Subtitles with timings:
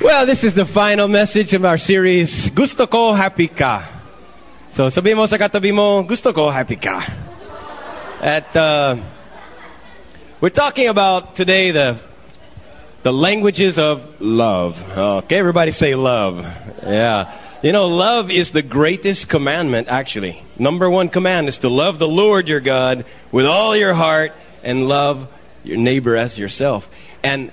[0.00, 3.84] Well, this is the final message of our series, Gusto ko happy ka.
[4.70, 7.04] So sabi mo sa katabi mo, gusto ko happy ka.
[8.24, 8.96] At uh,
[10.40, 12.00] we're talking about today the
[13.02, 14.80] the languages of love.
[14.96, 16.48] Okay, everybody say love.
[16.80, 17.36] Yeah.
[17.60, 20.40] You know, love is the greatest commandment, actually.
[20.58, 24.32] Number one command is to love the Lord your God with all your heart
[24.64, 25.28] and love
[25.62, 26.88] your neighbor as yourself.
[27.22, 27.52] And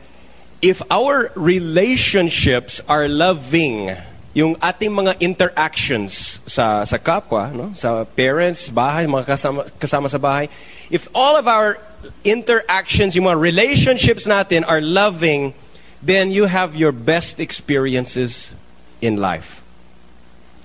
[0.62, 3.96] if our relationships are loving,
[4.34, 7.74] yung ating mga interactions sa sa kapwa, no?
[7.74, 10.50] sa parents, bahay, mga kasama, kasama sa bahay,
[10.90, 11.78] if all of our
[12.24, 15.54] interactions, yung mga relationships natin are loving,
[16.02, 18.54] then you have your best experiences
[19.02, 19.62] in life.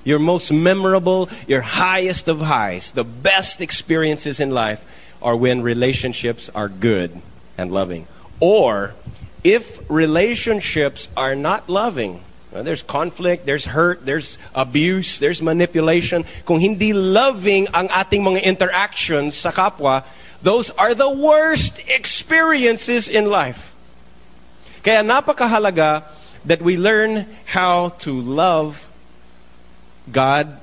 [0.04, 4.82] Your most memorable, your highest of highs, the best experiences in life
[5.22, 7.14] are when relationships are good
[7.56, 8.08] and loving.
[8.40, 8.94] Or
[9.44, 16.24] if relationships are not loving, there's conflict, there's hurt, there's abuse, there's manipulation.
[16.44, 20.04] Kung hindi loving ang ating mga interactions sa kapwa,
[20.42, 23.72] those are the worst experiences in life.
[24.82, 26.04] Kaya napakahalaga
[26.44, 28.90] that we learn how to love
[30.10, 30.58] God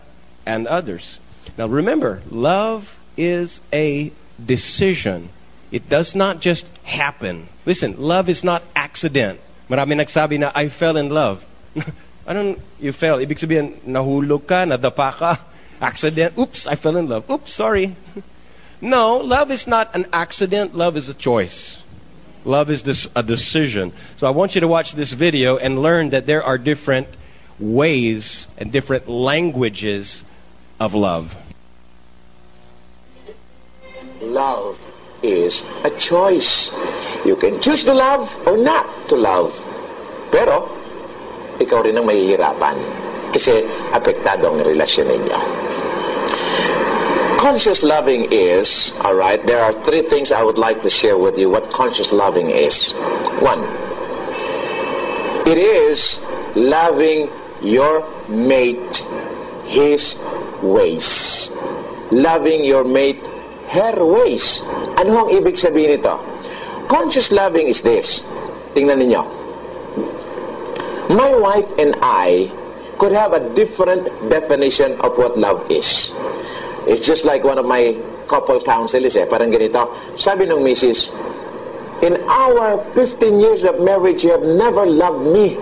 [0.46, 1.20] and others.
[1.58, 5.30] Now remember, love is a decision.
[5.72, 7.48] It does not just happen.
[7.70, 9.40] Listen, love is not accident.
[9.70, 11.46] Marami nagsabi na, I fell in love.
[12.28, 13.22] Anong you fell?
[13.22, 15.38] Ibig sabihin, nahulog ka, nadapa ka,
[15.80, 16.34] accident.
[16.34, 17.30] Oops, I fell in love.
[17.30, 17.96] Oops, sorry.
[18.82, 20.74] No, love is not an accident.
[20.74, 21.84] Love is a choice.
[22.46, 23.92] Love is this, a decision.
[24.16, 27.10] So I want you to watch this video and learn that there are different
[27.60, 30.24] ways and different languages
[30.80, 31.36] of love.
[34.22, 34.80] Love
[35.22, 36.72] is a choice.
[37.26, 39.52] You can choose to love or not to love.
[40.32, 40.70] Pero,
[41.60, 42.80] ikaw rin ang mahihirapan
[43.36, 45.40] kasi apektado ang relasyon ninyo.
[47.40, 51.40] Conscious loving is, all right, there are three things I would like to share with
[51.40, 52.92] you what conscious loving is.
[53.40, 53.64] One,
[55.48, 56.20] it is
[56.56, 57.32] loving
[57.64, 59.04] your mate
[59.64, 60.20] his
[60.62, 61.50] ways.
[62.12, 63.24] Loving your mate
[63.72, 64.60] her ways.
[65.00, 66.20] Ano ang ibig sabihin nito?
[66.90, 68.26] Conscious loving is this.
[68.74, 69.22] Tingnan ninyo.
[71.14, 72.50] My wife and I
[72.98, 76.10] could have a different definition of what love is.
[76.90, 77.94] It's just like one of my
[78.26, 79.30] couple counsels eh.
[79.30, 79.94] Parang ganito.
[80.18, 81.14] Sabi ng missus,
[82.02, 85.60] In our 15 years of marriage, you have never loved me.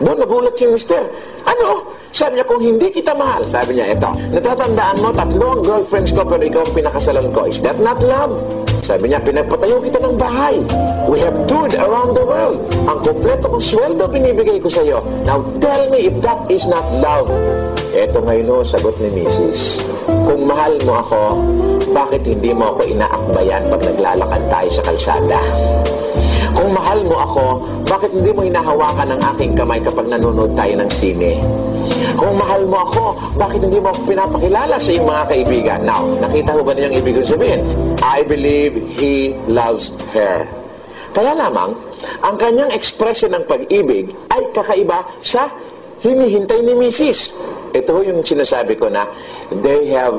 [0.00, 1.06] Doon nagulat si mister.
[1.54, 1.94] Ano?
[2.14, 6.22] Sabi niya, kung hindi kita mahal, sabi niya, ito, natatandaan mo, tatlo ang girlfriends ko,
[6.22, 7.46] pero ikaw ang pinakasalan ko.
[7.46, 8.38] Is that not love?
[8.84, 10.60] Sabi niya, pinagpatayo kita ng bahay.
[11.08, 12.68] We have toured around the world.
[12.84, 15.00] Ang kompleto kong sweldo binibigay ko sa iyo.
[15.24, 17.32] Now tell me if that is not love.
[17.96, 19.80] Ito ngayon o, sagot ni Mrs.
[20.04, 21.22] Kung mahal mo ako,
[21.96, 25.40] bakit hindi mo ako inaakbayan pag naglalakad tayo sa kalsada?
[26.64, 27.44] Kung mahal mo ako,
[27.84, 31.36] bakit hindi mo hinahawakan ang aking kamay kapag nanonood tayo ng sine?
[32.16, 35.80] Kung mahal mo ako, bakit hindi mo pinapakilala sa iyong mga kaibigan?
[35.84, 37.60] Now, nakita mo ba nilang ibig sabihin?
[38.00, 40.48] I believe he loves her.
[41.12, 41.76] Kaya lamang,
[42.24, 45.52] ang kanyang ekspresyon ng pag-ibig ay kakaiba sa
[46.00, 47.36] hinihintay ni Mrs.
[47.76, 49.04] Ito yung sinasabi ko na
[49.60, 50.16] they have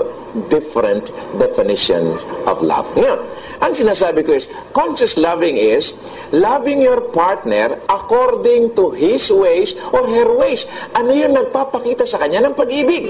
[0.53, 1.09] different
[1.41, 2.85] definitions of love.
[2.93, 3.17] Ngayon,
[3.65, 4.45] ang sinasabi ko is,
[4.77, 5.97] conscious loving is
[6.29, 10.69] loving your partner according to his ways or her ways.
[10.93, 13.09] Ano yung nagpapakita sa kanya ng pag-ibig?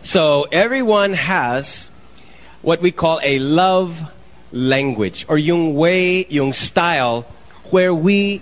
[0.00, 1.92] So everyone has
[2.64, 4.00] what we call a love
[4.56, 7.28] language or yung way, yung style
[7.68, 8.40] where we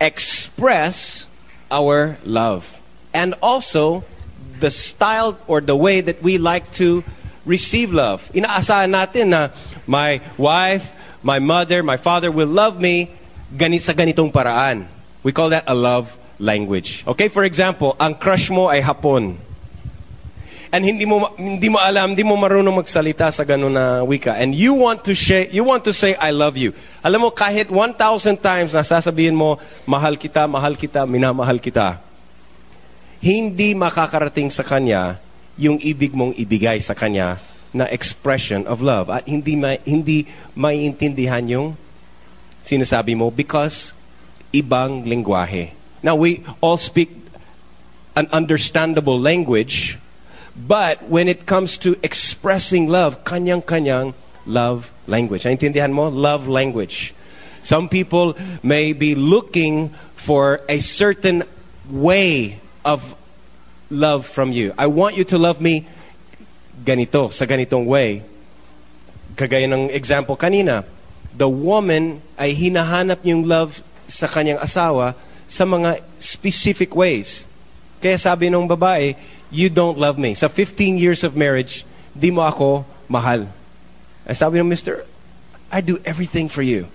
[0.00, 1.24] express
[1.72, 2.68] our love.
[3.16, 4.04] And also
[4.60, 7.02] the style or the way that we like to
[7.50, 8.22] receive love.
[8.30, 9.50] Inaasahan natin na
[9.90, 10.94] my wife,
[11.26, 13.10] my mother, my father will love me
[13.50, 14.86] ganit sa ganitong paraan.
[15.26, 17.02] We call that a love language.
[17.04, 19.36] Okay, for example, ang crush mo ay hapon.
[20.70, 24.38] And hindi mo hindi mo alam, hindi mo marunong magsalita sa ganun na wika.
[24.38, 26.70] And you want to say you want to say I love you.
[27.02, 31.98] Alam mo kahit 1,000 times na sasabihin mo mahal kita, mahal kita, minamahal kita.
[33.18, 35.18] Hindi makakarating sa kanya
[35.58, 37.40] yung ibig mong ibigay sa kanya
[37.72, 39.10] na expression of love.
[39.10, 41.66] At hindi ma, hindi maiintindihan yung
[42.62, 43.94] sinasabi mo because
[44.52, 45.72] ibang lengguwahe.
[46.02, 47.14] Now we all speak
[48.16, 49.98] an understandable language,
[50.56, 54.14] but when it comes to expressing love, kanyang-kanyang
[54.46, 55.44] love language.
[55.44, 56.08] Naintindihan mo?
[56.08, 57.14] Love language.
[57.62, 61.44] Some people may be looking for a certain
[61.88, 63.14] way of
[63.90, 64.72] love from you.
[64.78, 65.84] I want you to love me
[66.86, 68.22] ganito, sa ganitong way.
[69.36, 70.86] Kagaya ng example kanina,
[71.34, 75.14] the woman ay hinahanap yung love sa kanyang asawa
[75.50, 77.46] sa mga specific ways.
[78.00, 79.14] Kaya sabi ng babae,
[79.50, 80.32] you don't love me.
[80.32, 81.84] Sa 15 years of marriage,
[82.14, 83.44] di mo ako mahal.
[84.24, 85.04] Ay sabi ng Mr.,
[85.70, 86.86] I do everything for you.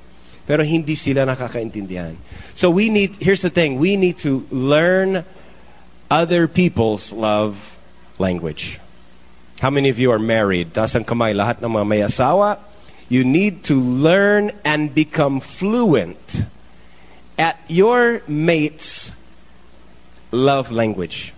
[0.45, 2.15] Pero hindi sila nakakaintindihan.
[2.53, 5.25] So we need, here's the thing, we need to learn
[6.09, 7.77] other people's love
[8.17, 8.79] language.
[9.59, 10.73] How many of you are married?
[10.73, 12.59] Taas ang kamay, lahat ng mga may asawa.
[13.07, 16.45] You need to learn and become fluent
[17.37, 19.11] at your mate's
[20.31, 21.33] love language.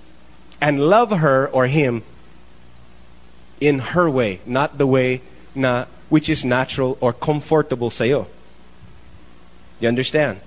[0.59, 2.01] And love her or him
[3.61, 5.21] in her way, not the way
[5.53, 8.25] na which is natural or comfortable sa'yo.
[9.79, 10.41] You understand?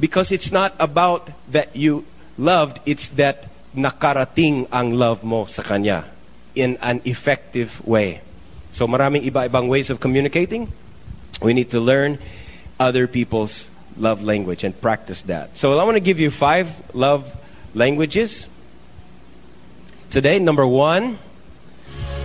[0.00, 2.06] Because it's not about that you
[2.38, 6.04] loved, it's that nakarating ang love mo sa kanya
[6.54, 8.20] in an effective way.
[8.72, 10.72] So maraming iba-ibang ways of communicating.
[11.40, 12.18] We need to learn
[12.78, 15.56] other people's love language and practice that.
[15.56, 17.28] So I want to give you five love
[17.74, 18.48] languages.
[20.10, 21.18] Today, number one.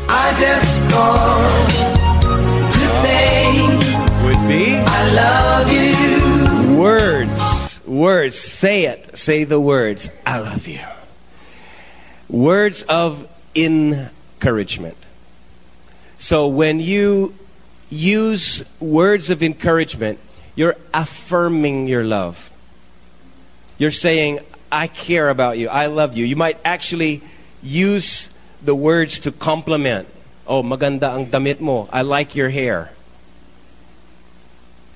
[0.10, 1.72] I just called
[2.72, 3.64] to say
[4.24, 6.78] would be I love you.
[6.80, 7.82] words.
[7.86, 8.36] Words.
[8.38, 9.18] Say it.
[9.18, 10.10] Say the words.
[10.26, 10.80] I love you.
[12.30, 14.98] Words of encouragement.
[16.18, 17.34] So when you
[17.90, 20.20] use words of encouragement,
[20.56, 22.50] you're affirming your love.
[23.78, 24.40] You're saying,
[24.72, 25.70] I care about you.
[25.70, 26.26] I love you.
[26.26, 27.22] You might actually
[27.62, 28.30] use
[28.62, 30.08] the words to compliment.
[30.48, 31.88] Oh, maganda ang damit mo.
[31.92, 32.92] I like your hair.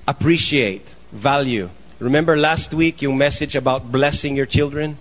[0.06, 1.70] Appreciate, value.
[2.00, 4.98] Remember last week your message about blessing your children?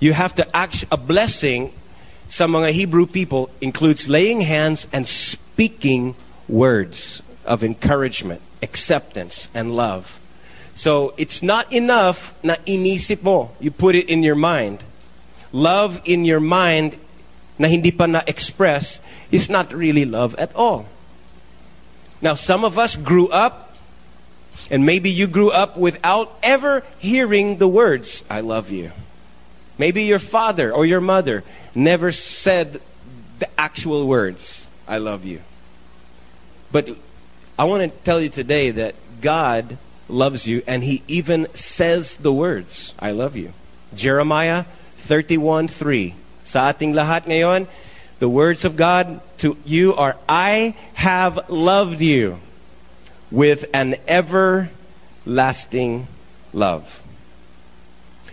[0.00, 1.72] You have to act a blessing
[2.28, 6.16] sa mga Hebrew people includes laying hands and speaking
[6.48, 10.18] words of encouragement, acceptance, and love.
[10.74, 13.50] So it's not enough na inisip mo.
[13.60, 14.82] You put it in your mind.
[15.52, 16.96] Love in your mind
[17.58, 19.00] na hindi pa na-express
[19.30, 20.86] is not really love at all.
[22.22, 23.76] Now, some of us grew up,
[24.70, 28.92] and maybe you grew up without ever hearing the words, I love you.
[29.80, 31.42] Maybe your father or your mother
[31.74, 32.82] never said
[33.38, 35.40] the actual words, I love you.
[36.70, 36.90] But
[37.58, 42.30] I want to tell you today that God loves you and He even says the
[42.30, 43.54] words, I love you.
[43.94, 44.66] Jeremiah
[45.08, 46.14] 31 3.
[46.44, 47.66] Sa ating lahat ngayon,
[48.18, 52.38] the words of God to you are, I have loved you
[53.30, 54.76] with an everlasting
[56.52, 57.02] love.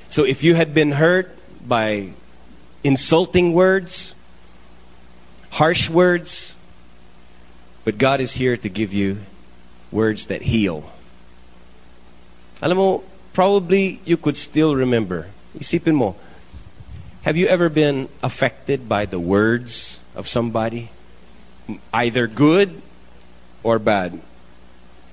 [0.10, 1.37] So if you had been hurt
[1.68, 2.10] by
[2.84, 4.16] insulting words,
[5.52, 6.56] harsh words,
[7.84, 9.20] but God is here to give you
[9.92, 10.90] words that heal.
[12.62, 13.04] Alam mo,
[13.34, 15.28] probably you could still remember.
[15.58, 16.16] Isipin mo,
[17.24, 20.90] have you ever been affected by the words of somebody?
[21.94, 22.82] Either good
[23.64, 24.20] or bad.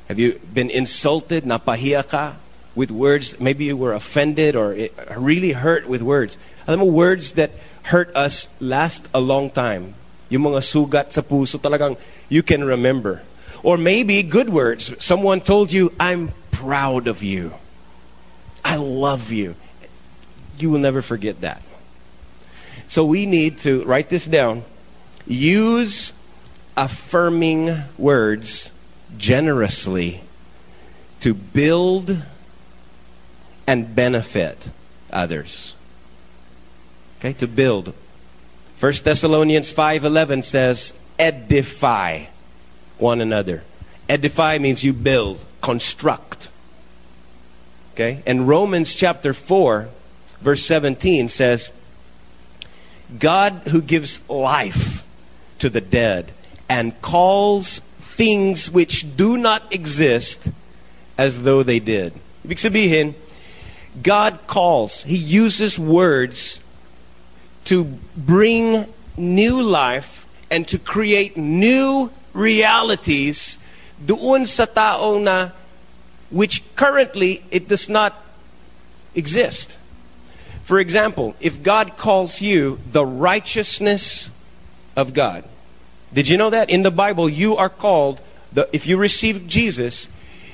[0.08, 2.36] Have you been insulted, napahiya ka,
[2.74, 3.38] with words?
[3.40, 4.76] Maybe you were offended or
[5.16, 6.38] really hurt with words.
[6.66, 7.52] Alam mo, words that
[7.84, 9.94] hurt us last a long time.
[10.30, 11.96] Yung mga sugat sa puso talagang
[12.28, 13.22] you can remember.
[13.62, 14.92] Or maybe good words.
[14.98, 17.54] Someone told you, I'm proud of you.
[18.64, 19.54] I love you.
[20.58, 21.62] You will never forget that.
[22.86, 24.64] So we need to write this down.
[25.26, 26.12] Use
[26.76, 28.70] affirming words
[29.16, 30.20] generously
[31.20, 32.22] to build
[33.66, 34.68] and benefit
[35.12, 35.74] others.
[37.18, 37.94] Okay, to build.
[38.80, 42.24] 1 Thessalonians 5:11 says, "Edify
[42.98, 43.62] one another."
[44.08, 46.48] Edify means you build, construct.
[47.94, 48.22] Okay?
[48.26, 49.88] And Romans chapter 4
[50.44, 51.72] verse 17 says,
[53.18, 55.04] God who gives life
[55.58, 56.32] to the dead
[56.68, 60.50] and calls things which do not exist
[61.16, 62.12] as though they did.
[62.46, 63.14] Ibig sabihin,
[64.02, 66.60] God calls, He uses words
[67.66, 67.84] to
[68.16, 68.86] bring
[69.16, 73.58] new life and to create new realities
[74.04, 75.50] doon sa taong na
[76.30, 78.12] which currently it does not
[79.14, 79.78] exist.
[80.64, 84.30] For example, if God calls you the righteousness
[84.96, 85.44] of God,
[86.12, 86.70] did you know that?
[86.70, 88.20] In the Bible, you are called,
[88.52, 90.08] the, if you receive Jesus,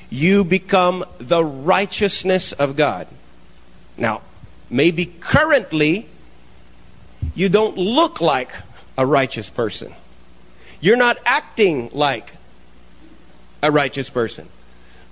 [0.09, 3.07] you become the righteousness of God.
[3.97, 4.21] Now,
[4.69, 6.07] maybe currently
[7.35, 8.51] you don't look like
[8.97, 9.93] a righteous person.
[10.79, 12.35] You're not acting like
[13.61, 14.47] a righteous person.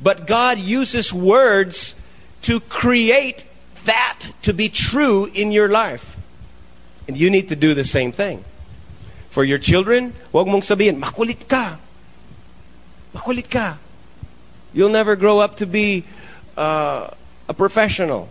[0.01, 1.95] But God uses words
[2.43, 3.45] to create
[3.85, 6.17] that to be true in your life.
[7.07, 8.43] And you need to do the same thing.
[9.29, 11.77] For your children, wag mong sabihin, makulit ka.
[13.13, 13.77] Makulit ka.
[14.73, 16.03] You'll never grow up to be
[16.57, 17.09] uh,
[17.47, 18.29] a professional.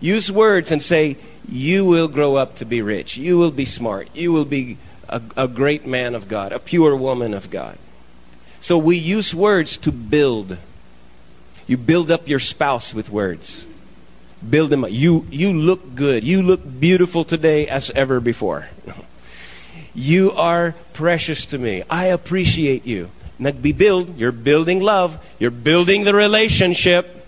[0.00, 1.16] Use words and say,
[1.48, 3.16] you will grow up to be rich.
[3.16, 4.08] You will be smart.
[4.14, 7.78] You will be a, a great man of God, a pure woman of God.
[8.60, 10.56] So we use words to build.
[11.66, 13.66] You build up your spouse with words.
[14.48, 14.90] Build them up.
[14.90, 16.24] You, you look good.
[16.24, 18.68] You look beautiful today as ever before.
[19.96, 21.84] You are precious to me.
[21.88, 23.10] I appreciate you.
[23.38, 24.18] Nagbibuild.
[24.18, 25.24] You're building love.
[25.38, 27.23] You're building the relationship.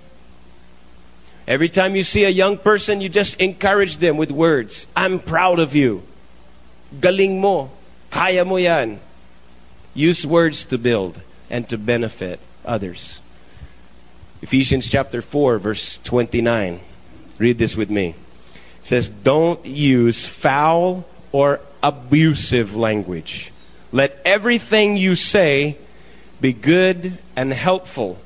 [1.47, 4.87] Every time you see a young person, you just encourage them with words.
[4.97, 6.03] I'm proud of you.
[7.01, 7.71] Galing mo.
[8.11, 8.99] Kaya mo yan.
[9.95, 13.21] Use words to build and to benefit others.
[14.43, 16.81] Ephesians chapter 4, verse 29.
[17.39, 18.09] Read this with me.
[18.09, 23.53] It says, Don't use foul or abusive language.
[23.93, 25.79] Let everything you say
[26.41, 28.19] be good and helpful,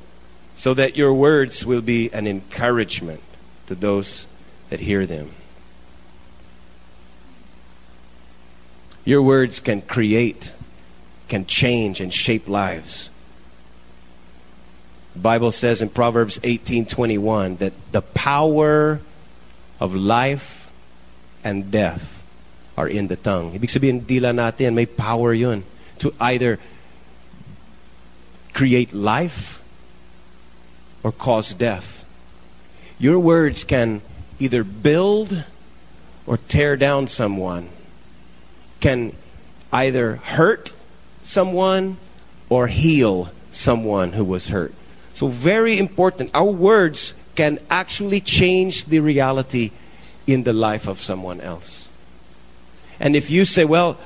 [0.61, 3.23] so that your words will be an encouragement
[3.67, 4.27] to those
[4.69, 5.33] that hear them.
[9.07, 10.53] Your words can create,
[11.29, 13.09] can change, and shape lives.
[15.15, 19.01] The Bible says in Proverbs 18:21 that the power
[19.81, 20.71] of life
[21.43, 22.23] and death
[22.77, 23.57] are in the tongue.
[23.57, 25.65] Ibig sabihin, dila natin, may power yun
[26.05, 26.61] to either
[28.53, 29.60] create life
[31.03, 32.05] or cause death.
[32.99, 34.03] Your words can
[34.39, 35.45] either build
[36.27, 37.69] or tear down someone,
[38.81, 39.13] can
[39.73, 40.75] either hurt
[41.23, 41.97] someone
[42.49, 44.75] or heal someone who was hurt.
[45.13, 46.31] So, very important.
[46.35, 49.71] Our words can actually change the reality
[50.27, 51.89] in the life of someone else.
[52.99, 53.99] And if you say, well,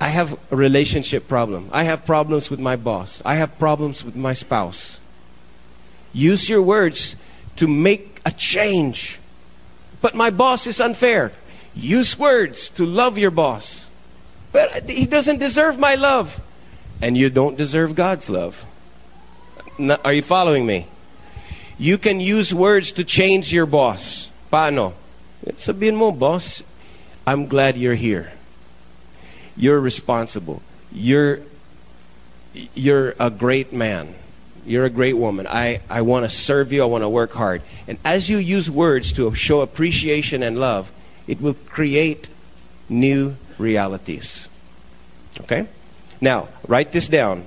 [0.00, 4.16] I have a relationship problem, I have problems with my boss, I have problems with
[4.16, 4.98] my spouse,
[6.12, 7.16] use your words
[7.56, 9.18] to make a change.
[10.00, 11.32] But my boss is unfair.
[11.74, 13.86] Use words to love your boss.
[14.52, 16.40] But he doesn't deserve my love.
[17.00, 18.64] And you don't deserve God's love.
[20.04, 20.86] Are you following me?
[21.78, 24.28] You can use words to change your boss.
[24.52, 24.92] Paano?
[25.56, 26.62] Sabihin mo, boss,
[27.26, 28.32] I'm glad you're here.
[29.56, 30.62] You're responsible.
[30.92, 31.40] You're
[32.74, 34.14] you're a great man.
[34.64, 35.46] You're a great woman.
[35.46, 36.82] I, I want to serve you.
[36.82, 37.62] I want to work hard.
[37.88, 40.92] And as you use words to show appreciation and love,
[41.26, 42.28] it will create
[42.88, 44.48] new realities.
[45.40, 45.66] Okay?
[46.20, 47.46] Now, write this down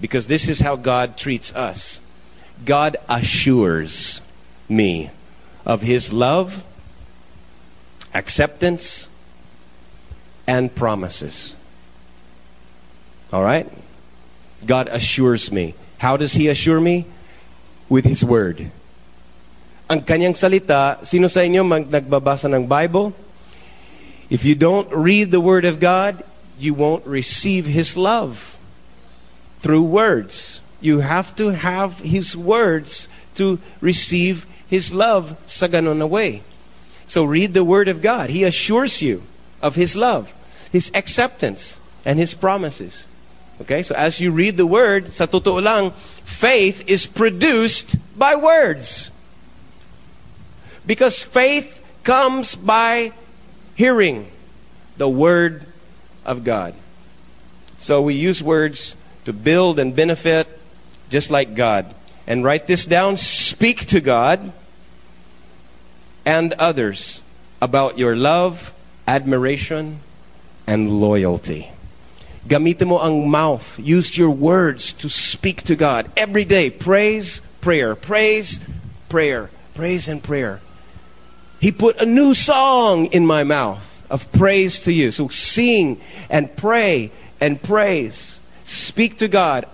[0.00, 2.00] because this is how God treats us.
[2.64, 4.20] God assures
[4.68, 5.10] me
[5.64, 6.64] of His love,
[8.12, 9.08] acceptance,
[10.46, 11.56] and promises.
[13.32, 13.70] All right?
[14.66, 15.74] God assures me.
[16.00, 17.04] How does He assure me?
[17.92, 18.72] With His Word.
[19.84, 23.12] Ang kanyang salita, sino sa inyo mag nagbabasa ng Bible?
[24.32, 26.24] If you don't read the Word of God,
[26.56, 28.56] you won't receive His love
[29.60, 30.64] through words.
[30.80, 36.40] You have to have His words to receive His love sa na way.
[37.04, 38.30] So read the Word of God.
[38.30, 39.20] He assures you
[39.60, 40.32] of His love,
[40.72, 41.76] His acceptance,
[42.08, 43.09] and His promises.
[43.60, 45.92] Okay, so as you read the Word, sa totoo lang,
[46.24, 49.10] faith is produced by words.
[50.86, 53.12] Because faith comes by
[53.76, 54.32] hearing
[54.96, 55.66] the Word
[56.24, 56.74] of God.
[57.78, 60.48] So we use words to build and benefit
[61.10, 61.94] just like God.
[62.26, 64.52] And write this down speak to God
[66.24, 67.20] and others
[67.60, 68.72] about your love,
[69.06, 70.00] admiration,
[70.66, 71.72] and loyalty.
[72.50, 73.78] Gamitin mo ang mouth.
[73.78, 76.66] Use your words to speak to God every day.
[76.66, 77.94] Praise, prayer.
[77.94, 78.58] Praise,
[79.06, 79.54] prayer.
[79.78, 80.58] Praise and prayer.
[81.62, 85.14] He put a new song in my mouth of praise to you.
[85.14, 88.42] So sing and pray and praise.
[88.66, 89.70] Speak to God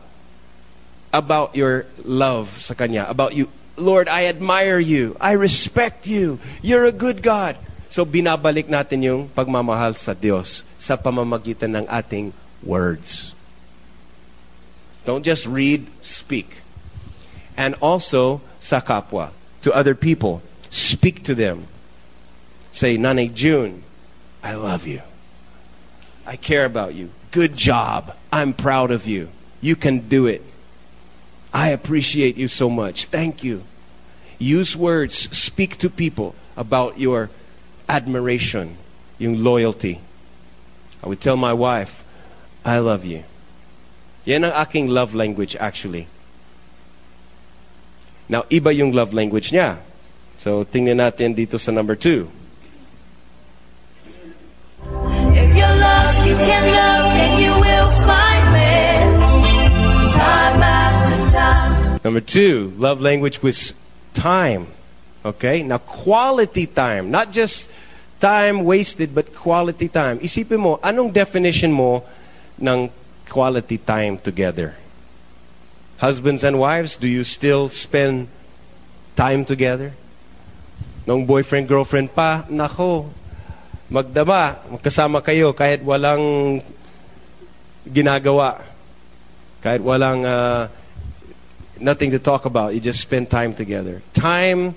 [1.17, 3.49] about your love sa Kanya, about you.
[3.81, 5.17] Lord, I admire you.
[5.17, 6.37] I respect you.
[6.61, 7.57] You're a good God.
[7.89, 13.35] So binabalik natin yung pagmamahal sa Diyos sa pamamagitan ng ating words.
[15.05, 16.63] Don't just read, speak.
[17.57, 19.31] and also sakapwa,
[19.63, 20.43] to other people.
[20.71, 21.67] Speak to them.
[22.71, 23.83] Say, Nanay June,
[24.43, 25.01] I love you.
[26.27, 27.11] I care about you.
[27.31, 28.15] Good job.
[28.33, 29.29] I'm proud of you.
[29.61, 30.43] You can do it.
[31.53, 33.07] I appreciate you so much.
[33.07, 33.63] Thank you.
[34.39, 35.15] Use words.
[35.37, 37.31] Speak to people about your
[37.89, 38.77] admiration,
[39.19, 40.01] your loyalty.
[41.03, 42.05] I would tell my wife,
[42.67, 43.23] I love you.
[44.27, 46.11] Yan ang aking love language actually.
[48.27, 49.79] Now, iba yung love language niya.
[50.35, 52.27] So, tingnan natin dito sa number two.
[55.31, 58.75] If you're lost, you can love and you will find me.
[60.11, 62.03] Time after time.
[62.03, 63.79] Number two, love language was
[64.11, 64.67] time.
[65.23, 65.63] Okay?
[65.63, 67.15] Now, quality time.
[67.15, 67.71] Not just
[68.19, 70.19] time wasted, but quality time.
[70.19, 72.03] Isipin mo, anong definition mo
[72.59, 72.91] ng
[73.29, 74.75] quality time together?
[75.99, 78.29] Husbands and wives, do you still spend
[79.17, 79.93] time together?
[81.07, 83.09] Nung boyfriend, girlfriend pa, nako,
[83.89, 86.61] magdama, magkasama kayo kahit walang
[87.87, 88.61] ginagawa.
[89.63, 90.69] Kahit walang uh,
[91.81, 92.75] nothing to talk about.
[92.75, 94.03] You just spend time together.
[94.13, 94.75] Time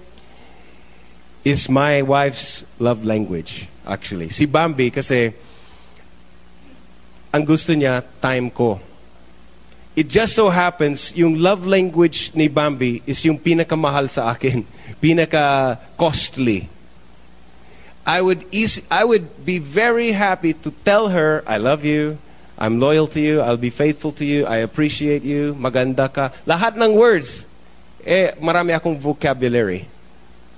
[1.43, 4.29] is my wife's love language, actually.
[4.29, 5.33] Si Bambi, kasi
[7.29, 8.81] ang gusto niya, time ko.
[9.93, 14.65] It just so happens, yung love language ni Bambi is yung pinakamahal sa akin.
[15.03, 16.69] Pinaka-costly.
[18.07, 22.17] I would, easy, I would be very happy to tell her, I love you,
[22.57, 26.33] I'm loyal to you, I'll be faithful to you, I appreciate you, maganda ka.
[26.49, 27.45] Lahat ng words,
[28.01, 29.85] eh, marami akong vocabulary.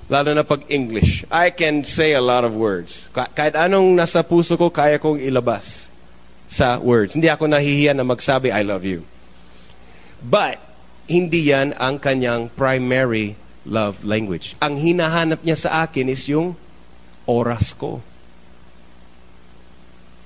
[0.08, 1.28] Lalo na pag English.
[1.28, 3.12] I can say a lot of words.
[3.12, 5.91] Ka- kahit anong nasa puso ko, kaya kong ilabas
[6.52, 7.16] sa words.
[7.16, 9.08] Hindi ako nahihiya na magsabi, I love you.
[10.20, 10.60] But,
[11.08, 14.60] hindi yan ang kanyang primary love language.
[14.60, 16.60] Ang hinahanap niya sa akin is yung
[17.24, 18.04] oras ko.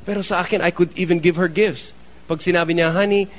[0.05, 1.93] Pero sa akin, I could even give her gifts.
[2.25, 3.29] Pag sinabi niya, honey,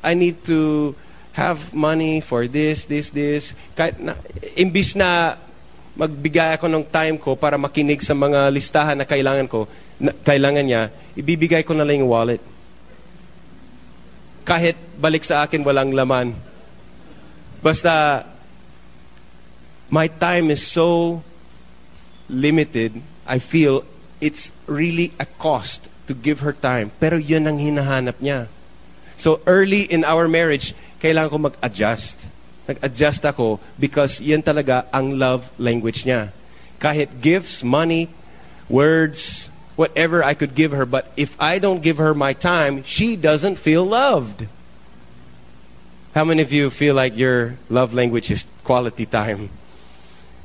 [0.00, 0.92] I need to
[1.36, 3.52] have money for this, this, this.
[3.76, 4.16] Kahit na,
[4.56, 5.36] imbis na
[6.00, 9.68] magbigay ako ng time ko para makinig sa mga listahan na kailangan ko,
[10.00, 10.82] na, kailangan niya,
[11.12, 12.40] ibibigay ko na lang yung wallet.
[14.48, 16.32] Kahit balik sa akin walang laman.
[17.60, 18.24] Basta,
[19.92, 21.20] my time is so
[22.32, 22.96] limited,
[23.28, 23.84] I feel
[24.24, 26.96] it's really a cost to give her time.
[26.96, 28.48] Pero yun ang hinahanap niya.
[29.20, 30.72] So early in our marriage,
[31.04, 32.24] kailangan ko mag-adjust.
[32.70, 36.30] Nag-adjust ako because yan talaga ang love language niya.
[36.78, 38.06] Kahit gifts, money,
[38.70, 43.16] words, whatever I could give her, but if I don't give her my time, she
[43.16, 44.46] doesn't feel loved.
[46.14, 49.50] How many of you feel like your love language is quality time?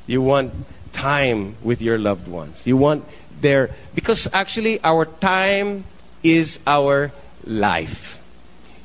[0.06, 0.50] You want
[0.92, 2.66] time with your loved ones.
[2.66, 3.04] You want
[3.40, 5.84] their because actually our time
[6.22, 7.12] is our
[7.44, 8.15] life.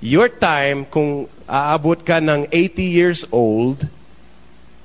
[0.01, 3.85] Your time kung aabot ka ng 80 years old,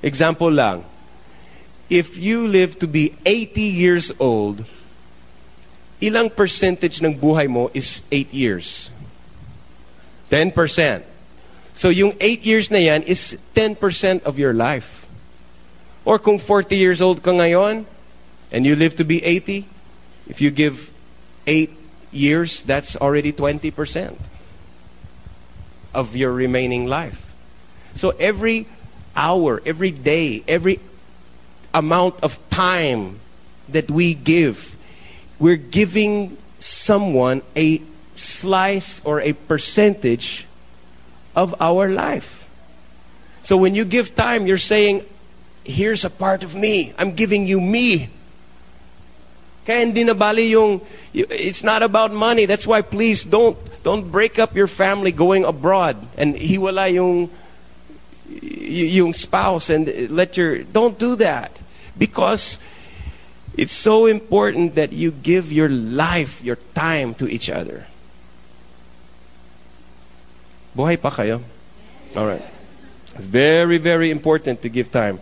[0.05, 0.85] example lang,
[1.89, 4.69] if you live to be 80 years old,
[6.05, 8.93] ilang percentage ng buhay mo is 8 years?
[10.29, 10.53] 10%.
[11.73, 15.09] So yung 8 years na yan is 10% of your life.
[16.05, 17.89] Or kung 40 years old ka ngayon,
[18.53, 19.65] and you live to be 80,
[20.29, 20.93] if you give
[21.49, 21.73] 8
[22.13, 24.36] years, that's already 20%
[25.97, 27.35] of your remaining life.
[27.95, 28.67] So every
[29.17, 30.79] hour, every day, every
[31.73, 33.19] amount of time
[33.71, 34.77] that we give,
[35.39, 37.81] we're giving someone a
[38.15, 40.47] slice or a percentage
[41.35, 42.49] of our life.
[43.43, 45.05] So when you give time, you're saying,
[45.65, 46.93] here's a part of me.
[46.99, 48.11] I'm giving you me.
[49.67, 50.81] Kaya hindi na bali yung,
[51.13, 52.47] it's not about money.
[52.47, 53.57] That's why please don't,
[53.87, 57.31] don't break up your family going abroad and hiwala yung,
[58.27, 61.57] yung spouse and let your, don't do that.
[61.97, 62.59] Because
[63.57, 67.87] it's so important that you give your life, your time to each other.
[70.77, 71.41] Buhay pa kayo?
[72.17, 72.43] All right.
[73.15, 75.21] It's very, very important to give time.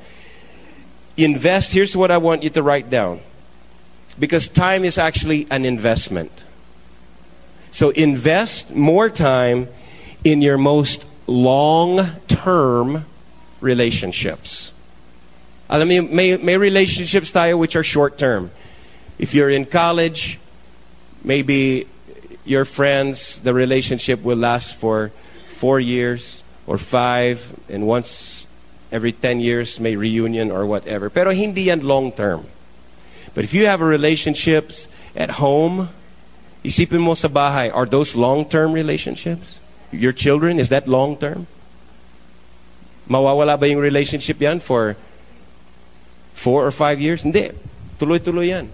[1.19, 3.21] Invest, here's what I want you to write down.
[4.19, 6.44] Because time is actually an investment.
[7.75, 9.67] So invest more time
[10.23, 13.05] in your most long term
[13.61, 14.71] relationships.
[15.69, 18.53] Alam mo, may, may relationships tayo which are short term.
[19.19, 20.39] If you're in college,
[21.25, 21.89] maybe
[22.45, 25.11] your friends, the relationship will last for
[25.49, 28.47] four years or five, and once
[28.93, 31.11] every 10 years may reunion or whatever.
[31.11, 32.47] Pero hindi yan long term.
[33.35, 35.89] But if you have a relationships at home,
[36.65, 39.61] isipin mo sa bahay, are those long term relationships?
[39.93, 41.47] Your children, is that long term?
[43.07, 44.97] Mawawala ba yung relationship yan for
[46.33, 47.23] four or five years?
[47.23, 47.53] Hindi.
[48.01, 48.73] Tuloy-tuloy yan.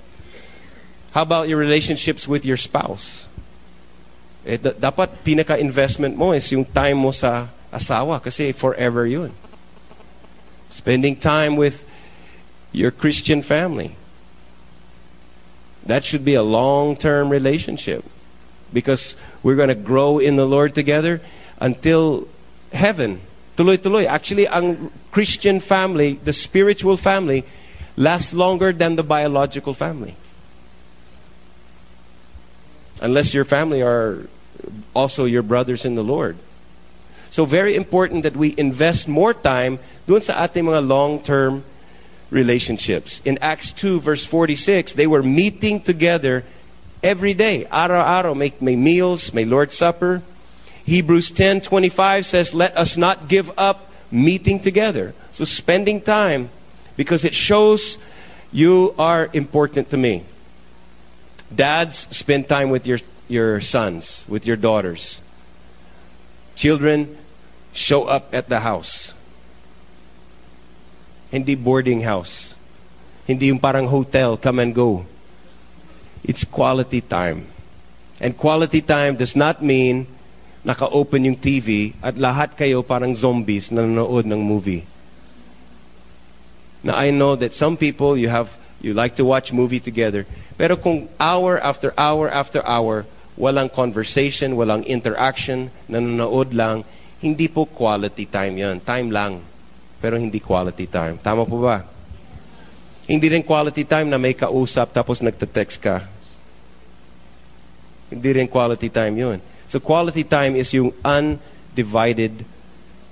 [1.10, 3.26] How about your relationships with your spouse?
[4.46, 9.34] Eh, da- dapat pinaka-investment mo is yung time mo sa asawa kasi forever yun.
[10.70, 11.84] Spending time with
[12.70, 13.98] your Christian family.
[15.90, 18.04] That should be a long-term relationship
[18.72, 21.20] because we're going to grow in the Lord together
[21.58, 22.28] until
[22.72, 23.20] heaven.
[23.56, 24.06] Tuloy-tuloy.
[24.06, 27.42] Actually, ang Christian family, the spiritual family,
[27.96, 30.14] lasts longer than the biological family.
[33.02, 34.30] Unless your family are
[34.94, 36.36] also your brothers in the Lord.
[37.30, 41.64] So very important that we invest more time doon sa ating mga long-term
[42.30, 43.20] relationships.
[43.24, 46.44] In Acts 2 verse 46, they were meeting together
[47.02, 47.66] every day.
[47.66, 50.22] Araw-araw, may, may meals, may Lord's Supper.
[50.84, 56.50] Hebrews 10:25 says, "Let us not give up meeting together." So spending time
[56.96, 57.98] because it shows
[58.52, 60.24] you are important to me.
[61.54, 65.20] Dads, spend time with your, your sons, with your daughters.
[66.54, 67.16] Children,
[67.72, 69.14] show up at the house.
[71.30, 72.58] Hindi boarding house.
[73.24, 75.06] Hindi yung parang hotel, come and go.
[76.26, 77.46] It's quality time.
[78.20, 80.04] And quality time does not mean
[80.60, 84.84] naka-open yung TV at lahat kayo parang zombies na nanonood ng movie.
[86.84, 90.28] Now I know that some people you have you like to watch movie together.
[90.60, 93.08] Pero kung hour after hour after hour,
[93.40, 96.84] walang conversation, walang interaction, nanonood lang,
[97.20, 98.76] hindi po quality time yan.
[98.84, 99.40] Time lang.
[100.00, 101.20] Pero hindi quality time.
[101.20, 101.84] Tama po ba?
[103.04, 106.08] Hindi rin quality time na may kausap tapos nagte-text ka.
[108.10, 109.38] Hindi rin quality time yun.
[109.70, 112.42] So quality time is yung undivided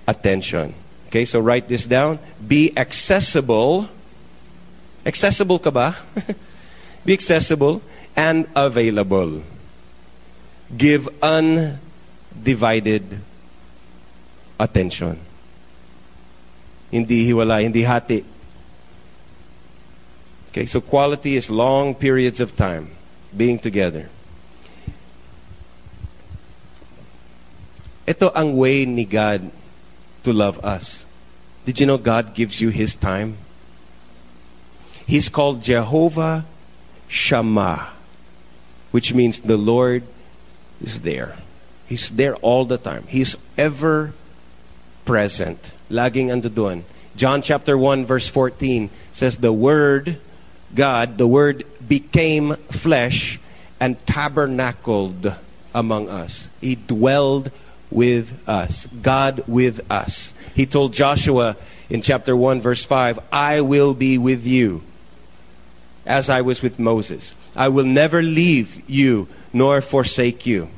[0.08, 0.74] attention.
[1.08, 2.18] Okay, so write this down.
[2.40, 3.88] Be accessible.
[5.06, 5.96] Accessible ka ba?
[7.06, 7.80] Be accessible
[8.14, 9.42] and available.
[10.74, 13.02] Give undivided
[14.60, 15.27] attention.
[16.90, 18.24] Hindi hiwala, hindi hati.
[20.48, 22.90] Okay, so quality is long periods of time
[23.36, 24.08] being together.
[28.08, 29.52] Ito ang way ni God
[30.24, 31.04] to love us.
[31.66, 33.36] Did you know God gives you His time?
[35.04, 36.46] He's called Jehovah
[37.08, 37.92] Shammah,
[38.90, 40.04] which means the Lord
[40.80, 41.36] is there.
[41.86, 43.04] He's there all the time.
[43.08, 44.12] He's ever
[45.04, 45.72] present.
[45.90, 46.84] Laging ando doon.
[47.16, 50.18] John chapter 1 verse 14 says the word
[50.74, 53.40] God, the word became flesh
[53.80, 55.34] and tabernacled
[55.74, 56.48] among us.
[56.60, 57.50] He dwelled
[57.90, 58.86] with us.
[59.02, 60.34] God with us.
[60.54, 61.56] He told Joshua
[61.88, 64.82] in chapter 1 verse 5, I will be with you
[66.04, 67.34] as I was with Moses.
[67.56, 70.68] I will never leave you nor forsake you.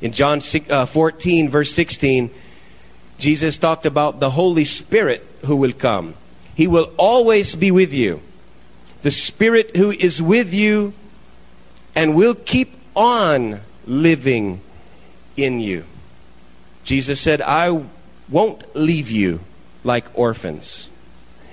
[0.00, 2.30] In John uh, 14 verse 16,
[3.18, 6.14] Jesus talked about the Holy Spirit who will come.
[6.54, 8.20] He will always be with you.
[9.02, 10.94] The Spirit who is with you
[11.94, 14.60] and will keep on living
[15.36, 15.84] in you.
[16.84, 17.84] Jesus said, I
[18.28, 19.40] won't leave you
[19.84, 20.88] like orphans.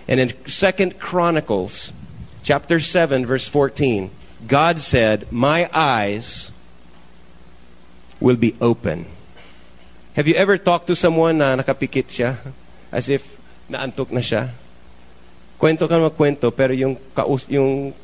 [0.07, 1.93] And in Second Chronicles
[2.43, 4.11] chapter 7 verse 14,
[4.47, 6.51] God said, "My eyes
[8.19, 9.05] will be open."
[10.13, 12.37] Have you ever talked to someone na nakapikit siya
[12.93, 13.25] as if
[13.65, 14.53] naantok na siya?
[15.57, 17.97] Kwento ka magkwento pero yung kaus yung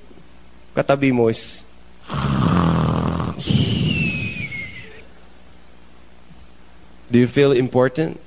[0.73, 1.61] katabi mo is
[7.09, 8.17] Do you feel important?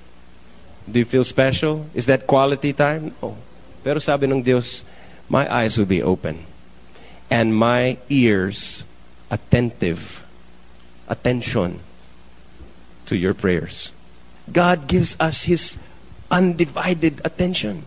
[0.86, 1.86] Do you feel special?
[1.94, 3.14] Is that quality time?
[3.18, 3.38] No.
[3.82, 4.86] Pero sabi ng Diyos,
[5.26, 6.42] my eyes will be open
[7.30, 8.86] and my ears
[9.30, 10.22] attentive,
[11.06, 11.82] attention
[13.12, 13.92] to your prayers.
[14.48, 15.76] God gives us His
[16.32, 17.84] undivided attention.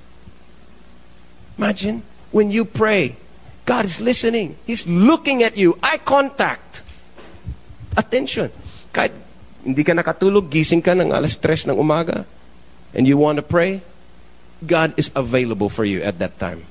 [1.58, 3.18] Imagine when you pray,
[3.66, 4.54] God is listening.
[4.70, 5.82] He's looking at you.
[5.82, 6.86] Eye contact.
[7.98, 8.54] Attention.
[8.94, 9.18] Kahit
[9.66, 12.22] hindi ka nakatulog, gising ka ng alas tres ng umaga,
[12.94, 13.82] and you want to pray,
[14.62, 16.62] God is available for you at that time.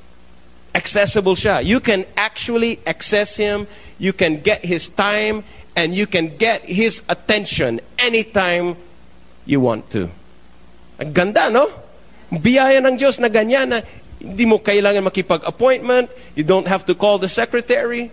[0.75, 1.67] Accessible siya.
[1.67, 3.67] You can actually access Him.
[3.99, 5.43] You can get His time
[5.77, 8.77] and you can get His attention anytime
[9.45, 10.11] you want to.
[10.99, 11.71] Ang ganda, no?
[12.31, 13.79] Biyaya ng Diyos na ganyan na
[14.23, 16.11] hindi mo kailangan makipag-appointment.
[16.35, 18.11] You don't have to call the secretary.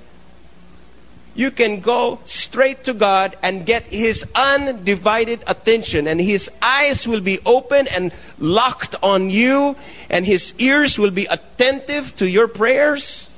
[1.34, 7.22] You can go straight to God and get His undivided attention, and His eyes will
[7.22, 9.78] be open and locked on you,
[10.10, 13.30] and His ears will be attentive to your prayers.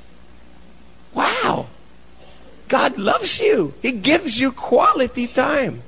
[1.13, 1.69] Wow!
[2.67, 3.73] God loves you.
[3.81, 5.81] He gives you quality time.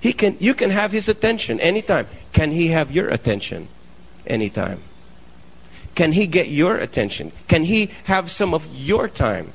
[0.00, 2.06] He can, you can have His attention anytime.
[2.32, 3.68] Can He have your attention
[4.26, 4.82] anytime?
[5.94, 7.32] Can He get your attention?
[7.48, 9.52] Can He have some of your time?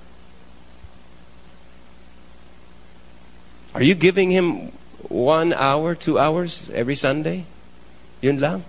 [3.74, 4.72] Are you giving Him
[5.10, 7.46] one hour, two hours every Sunday?
[8.22, 8.64] Yun lang?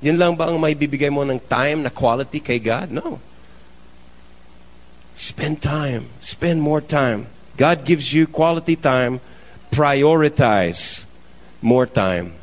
[0.00, 2.92] Yun lang ba ang may bibigay mo ng time na quality kay God?
[2.92, 3.18] No.
[5.16, 6.12] Spend time.
[6.20, 7.26] Spend more time.
[7.56, 9.24] God gives you quality time.
[9.72, 11.06] Prioritize
[11.64, 12.36] more time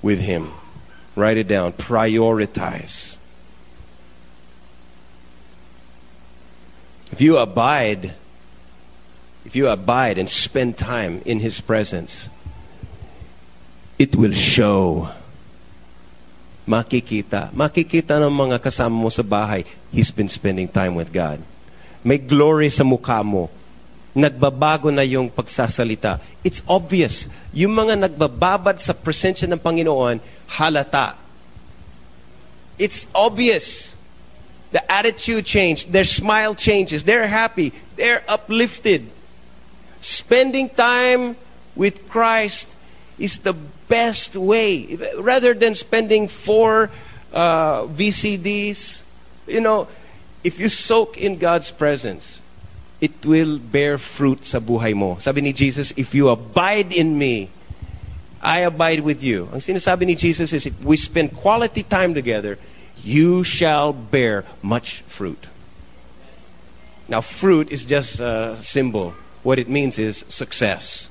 [0.00, 0.54] with Him.
[1.18, 1.74] Write it down.
[1.74, 3.18] Prioritize.
[7.10, 8.14] If you abide,
[9.44, 12.28] if you abide and spend time in His presence,
[13.98, 15.10] it will show.
[16.70, 17.50] Makikita.
[17.50, 21.42] Makikita ng mga kasama mo sa bahay, he's been spending time with God.
[22.04, 23.48] May glory sa mukha mo.
[24.14, 26.20] Nagbabago na yung pagsasalita.
[26.44, 27.26] It's obvious.
[27.56, 30.20] Yung mga nagbababad sa presensya ng Panginoon,
[30.54, 31.16] halata.
[32.78, 33.96] It's obvious.
[34.70, 35.90] The attitude changed.
[35.90, 37.02] Their smile changes.
[37.02, 37.72] They're happy.
[37.96, 39.08] They're uplifted.
[39.98, 41.34] Spending time
[41.74, 42.76] with Christ
[43.18, 43.54] is the
[43.88, 44.98] best way.
[45.18, 46.90] Rather than spending four
[47.32, 49.02] uh, VCDs,
[49.46, 49.88] you know,
[50.44, 52.42] if you soak in God's presence,
[53.00, 55.16] it will bear fruit sa buhay mo.
[55.18, 57.48] Sabi ni Jesus, if you abide in me,
[58.44, 59.48] I abide with you.
[59.52, 62.58] Ang sinasabi ni Jesus is, if we spend quality time together,
[63.02, 65.48] you shall bear much fruit.
[67.08, 69.14] Now, fruit is just a symbol.
[69.42, 71.08] What it means is success.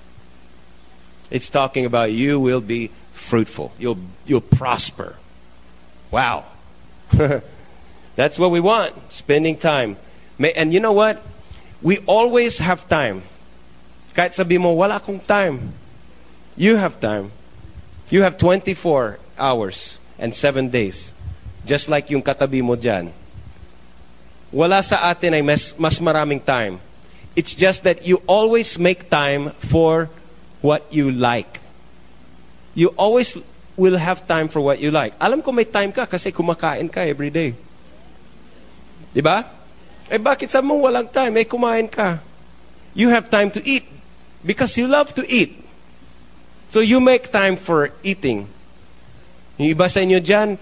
[1.30, 3.74] It's talking about you will be fruitful.
[3.78, 5.18] You'll, you'll prosper.
[6.10, 6.46] Wow.
[8.16, 9.98] That's what we want, spending time.
[10.38, 11.22] And you know what?
[11.82, 13.24] We always have time.
[14.14, 15.74] Kahit sabi mo, wala akong time.
[16.56, 17.34] You have time.
[18.14, 21.12] You have 24 hours and 7 days.
[21.66, 23.10] Just like yung katabi mo dyan.
[24.54, 26.78] Wala sa atin ay mas, mas maraming time.
[27.34, 30.14] It's just that you always make time for
[30.62, 31.58] what you like.
[32.78, 33.34] You always
[33.74, 35.18] will have time for what you like.
[35.18, 37.58] Alam ko may time ka kasi kumakain ka every day.
[39.14, 39.46] Di ba?
[40.10, 41.40] Eh bakit sa mo walang time?
[41.40, 42.20] Eh kumain ka.
[42.98, 43.86] You have time to eat
[44.42, 45.64] because you love to eat.
[46.74, 48.50] So you make time for eating.
[49.62, 50.58] Yung iba sa inyo dyan,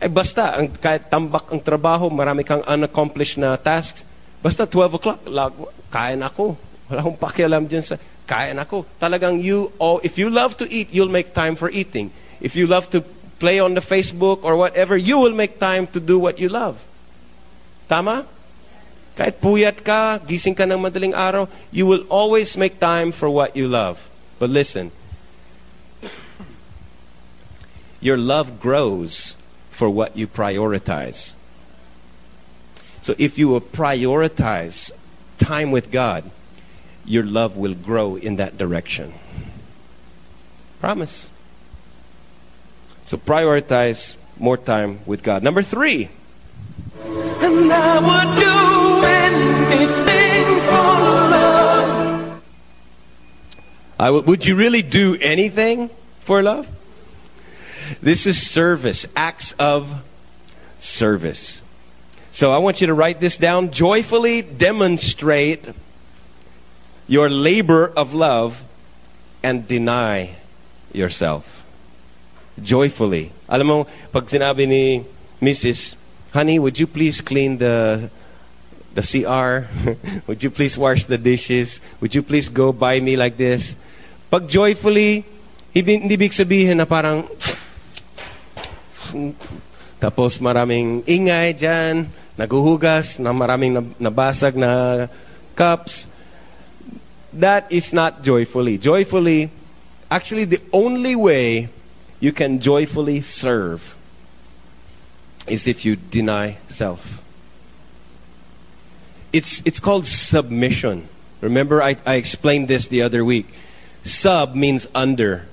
[0.00, 4.08] eh basta, ang, kahit tambak ang trabaho, marami kang unaccomplished na tasks,
[4.40, 5.52] basta 12 o'clock, lag,
[5.92, 6.56] kain ako.
[6.88, 8.88] Wala akong pakialam dyan sa, kain ako.
[8.96, 12.08] Talagang you, oh, if you love to eat, you'll make time for eating.
[12.40, 13.04] If you love to
[13.36, 16.80] play on the Facebook or whatever, you will make time to do what you love.
[17.88, 18.28] Tama?
[19.16, 23.56] Kahit puyat ka, gising ka ng madaling araw, you will always make time for what
[23.56, 24.06] you love.
[24.38, 24.92] But listen,
[27.98, 29.34] your love grows
[29.74, 31.34] for what you prioritize.
[33.02, 34.92] So if you will prioritize
[35.38, 36.30] time with God,
[37.04, 39.14] your love will grow in that direction.
[40.78, 41.30] Promise.
[43.02, 45.42] So prioritize more time with God.
[45.42, 46.10] Number three.
[47.40, 48.56] And I would do
[49.06, 50.94] anything for
[54.10, 54.26] love.
[54.26, 56.66] Would you really do anything for love?
[58.02, 60.02] This is service, acts of
[60.78, 61.62] service.
[62.30, 63.70] So I want you to write this down.
[63.70, 65.66] Joyfully demonstrate
[67.08, 68.62] your labor of love
[69.42, 70.36] and deny
[70.92, 71.64] yourself.
[72.62, 73.32] Joyfully.
[73.48, 75.04] Alam mo, pag sinabi ni
[75.40, 75.97] Mrs.,
[76.28, 78.10] Honey, would you please clean the
[78.92, 79.64] the CR?
[80.28, 81.80] would you please wash the dishes?
[82.00, 83.76] Would you please go by me like this?
[84.28, 85.24] Pag joyfully,
[85.72, 87.24] hindi ibig sabihin na parang
[90.04, 95.08] tapos maraming ingay dyan, naguhugas, na maraming nab- nabasag na
[95.56, 96.04] cups.
[97.32, 98.76] That is not joyfully.
[98.76, 99.48] Joyfully,
[100.12, 101.72] actually the only way
[102.20, 103.97] you can joyfully serve
[105.50, 107.22] is if you deny self.
[109.32, 111.08] It's, it's called submission.
[111.40, 113.46] Remember, I, I explained this the other week.
[114.02, 115.46] Sub means under.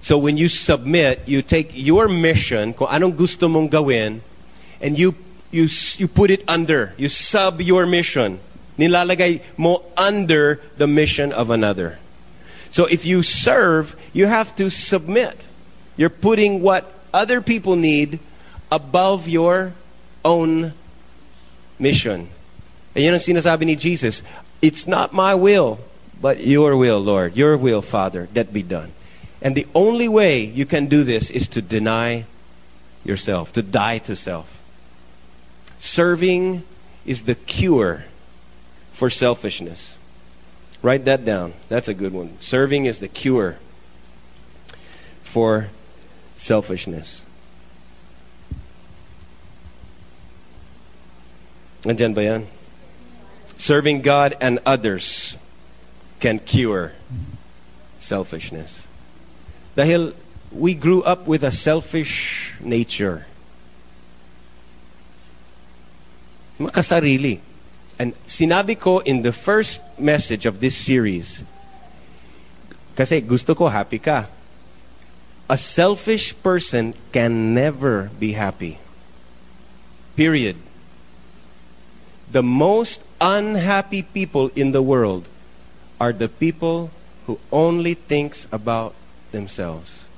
[0.00, 4.22] So when you submit, you take your mission, kung anong gusto mong gawin,
[4.80, 5.14] and you,
[5.50, 6.92] you, you put it under.
[6.98, 8.40] You sub your mission.
[8.78, 11.98] Nilalagay mo under the mission of another.
[12.68, 15.40] So if you serve, you have to submit.
[15.96, 18.18] You're putting what other people need
[18.74, 19.72] above your
[20.24, 20.72] own
[21.78, 22.28] mission.
[22.94, 24.22] And yun ang sinasabi ni Jesus,
[24.60, 25.78] it's not my will,
[26.20, 27.36] but your will, Lord.
[27.36, 28.90] Your will, Father, that be done.
[29.40, 32.26] And the only way you can do this is to deny
[33.04, 34.60] yourself, to die to self.
[35.78, 36.64] Serving
[37.06, 38.06] is the cure
[38.92, 39.96] for selfishness.
[40.82, 41.54] Write that down.
[41.68, 42.38] That's a good one.
[42.40, 43.58] Serving is the cure
[45.22, 45.68] for
[46.36, 47.22] selfishness.
[51.84, 52.42] Nandyan ba yan?
[53.56, 55.36] Serving God and others
[56.18, 56.92] can cure
[57.98, 58.88] selfishness.
[59.76, 60.14] Dahil
[60.50, 63.26] we grew up with a selfish nature.
[66.58, 67.40] Makasarili.
[67.98, 71.44] And sinabi ko in the first message of this series,
[72.96, 74.26] kasi gusto ko happy ka.
[75.50, 78.78] A selfish person can never be happy.
[80.16, 80.56] Period.
[82.34, 85.30] The most unhappy people in the world
[86.02, 86.90] are the people
[87.30, 88.90] who only thinks about
[89.30, 90.10] themselves.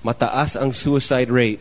[0.00, 1.60] Mataas ang suicide rate.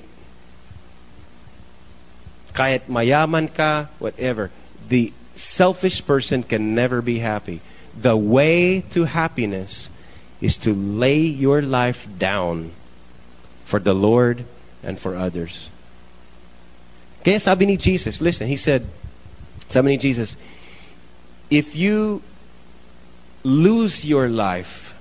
[2.56, 4.48] Kahit mayaman ka, whatever.
[4.88, 7.60] The selfish person can never be happy.
[7.92, 9.92] The way to happiness
[10.40, 12.72] is to lay your life down
[13.68, 14.48] for the Lord
[14.88, 15.68] and for others.
[17.28, 18.88] Kaya sabi ni Jesus, listen, he said,
[19.76, 20.36] ni Jesus,
[21.50, 22.22] if you
[23.44, 24.98] lose your life,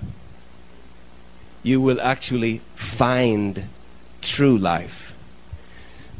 [1.62, 3.64] you will actually find
[4.22, 5.14] true life.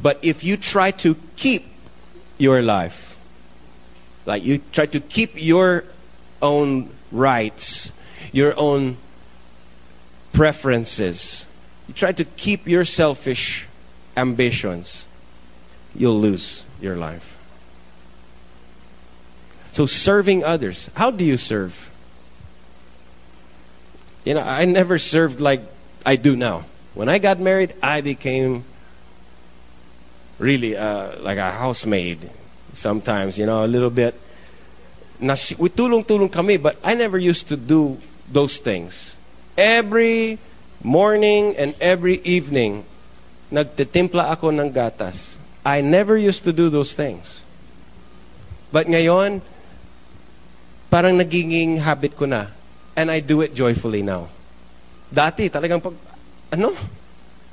[0.01, 1.65] But if you try to keep
[2.37, 3.17] your life,
[4.25, 5.83] like you try to keep your
[6.41, 7.91] own rights,
[8.31, 8.97] your own
[10.33, 11.45] preferences,
[11.87, 13.67] you try to keep your selfish
[14.15, 15.05] ambitions,
[15.95, 17.30] you'll lose your life.
[19.71, 21.89] So, serving others, how do you serve?
[24.25, 25.61] You know, I never served like
[26.05, 26.65] I do now.
[26.93, 28.65] When I got married, I became
[30.37, 32.29] really uh, like a housemaid
[32.73, 34.19] sometimes, you know, a little bit.
[35.19, 37.97] Na, we tulong-tulong kami, but I never used to do
[38.29, 39.15] those things.
[39.57, 40.39] Every
[40.83, 42.83] morning and every evening,
[43.51, 45.37] nagtitimpla ako ng gatas.
[45.63, 47.43] I never used to do those things.
[48.71, 49.41] But ngayon,
[50.91, 52.51] parang nagiging habit ko na.
[52.99, 54.27] And I do it joyfully now.
[55.07, 55.95] Dati, talagang pag,
[56.51, 56.75] ano?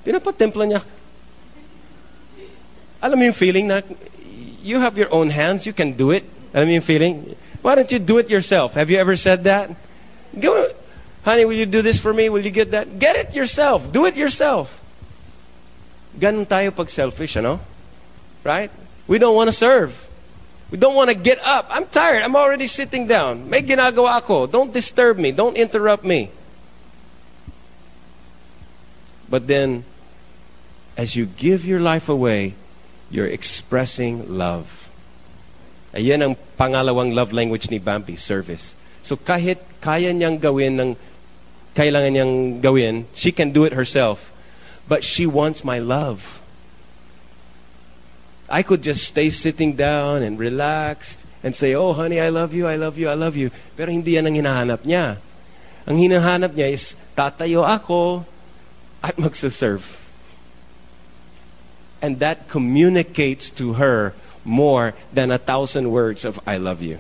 [0.02, 0.82] Pinapatimpla niya.
[2.98, 3.78] Alam mo yung feeling na
[4.66, 6.26] you have your own hands, you can do it.
[6.50, 7.14] Alam mo yung feeling?
[7.62, 8.74] Why don't you do it yourself?
[8.74, 9.70] Have you ever said that?
[10.34, 10.66] Go,
[11.22, 12.26] honey, will you do this for me?
[12.28, 12.98] Will you get that?
[12.98, 13.86] Get it yourself.
[13.94, 14.74] Do it yourself.
[16.18, 17.62] Ganun tayo pag selfish, ano?
[18.42, 18.74] Right?
[19.06, 19.94] We don't want to serve.
[20.70, 21.66] We don't want to get up.
[21.70, 22.22] I'm tired.
[22.22, 23.48] I'm already sitting down.
[23.48, 24.46] May ginagawa ako.
[24.46, 25.32] Don't disturb me.
[25.32, 26.30] Don't interrupt me.
[29.28, 29.84] But then,
[30.96, 32.54] as you give your life away,
[33.10, 34.90] you're expressing love.
[35.94, 38.76] Ayan ang pangalawang love language ni Bambi, service.
[39.00, 40.90] So kahit kaya niyang gawin ng
[41.72, 44.32] kailangan niyang gawin, she can do it herself.
[44.84, 46.44] But she wants my love.
[48.48, 52.66] I could just stay sitting down and relaxed and say, oh honey, I love you,
[52.66, 53.52] I love you, I love you.
[53.76, 55.20] Pero hindi yan ang hinahanap niya.
[55.84, 58.24] Ang hinahanap niya is, tatayo ako
[59.04, 60.00] at magsaserve.
[62.00, 66.98] And that communicates to her more than a thousand words of I love you.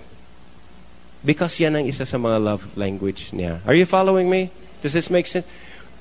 [1.24, 3.64] Because yan ang isa sa mga love language niya.
[3.66, 4.50] Are you following me?
[4.82, 5.46] Does this make sense?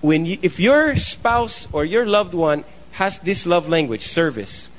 [0.01, 2.63] When you, if your spouse or your loved one
[3.01, 4.69] has this love language, service,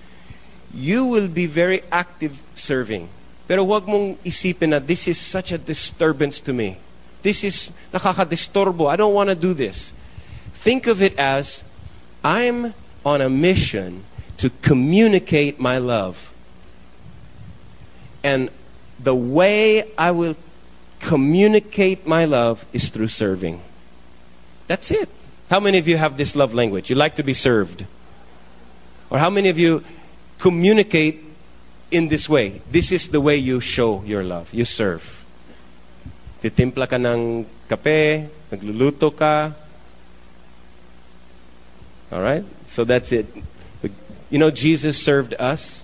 [0.75, 3.09] you will be very active serving.
[3.47, 6.77] Pero wag mong isipin na this is such a disturbance to me.
[7.23, 8.89] This is nakakadisturbo.
[8.89, 9.93] I don't want to do this.
[10.53, 11.65] Think of it as
[12.23, 14.05] I'm on a mission
[14.37, 16.33] to communicate my love.
[18.23, 18.51] And
[19.01, 20.37] the way I will
[21.01, 23.63] communicate my love is through serving.
[24.67, 25.09] That's it.
[25.51, 26.91] How many of you have this love language?
[26.91, 27.87] You like to be served?
[29.09, 29.83] Or how many of you
[30.39, 31.25] communicate
[31.91, 32.63] in this way?
[32.71, 34.53] This is the way you show your love.
[34.53, 35.03] You serve.
[36.43, 39.53] Titimpla ka ng kape, nagluluto ka,
[42.11, 42.45] All right?
[42.67, 43.27] So that's it.
[44.31, 45.83] You know, Jesus served us.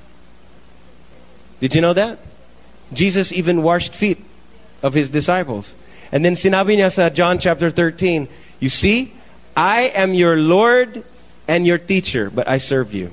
[1.60, 2.18] Did you know that?
[2.92, 4.22] Jesus even washed feet
[4.82, 5.74] of his disciples.
[6.12, 8.28] And then sinabi niya sa John chapter 13,
[8.60, 9.12] You see,
[9.56, 11.04] I am your Lord
[11.48, 13.12] and your teacher, but I serve you.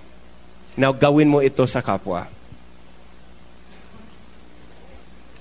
[0.77, 2.27] Now gawin mo ito sa kapwa.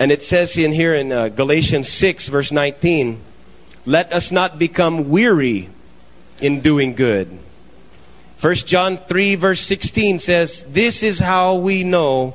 [0.01, 3.21] And it says in here in uh, Galatians 6 verse 19,
[3.85, 5.69] let us not become weary
[6.41, 7.29] in doing good.
[8.41, 12.35] 1 John 3 verse 16 says, this is how we know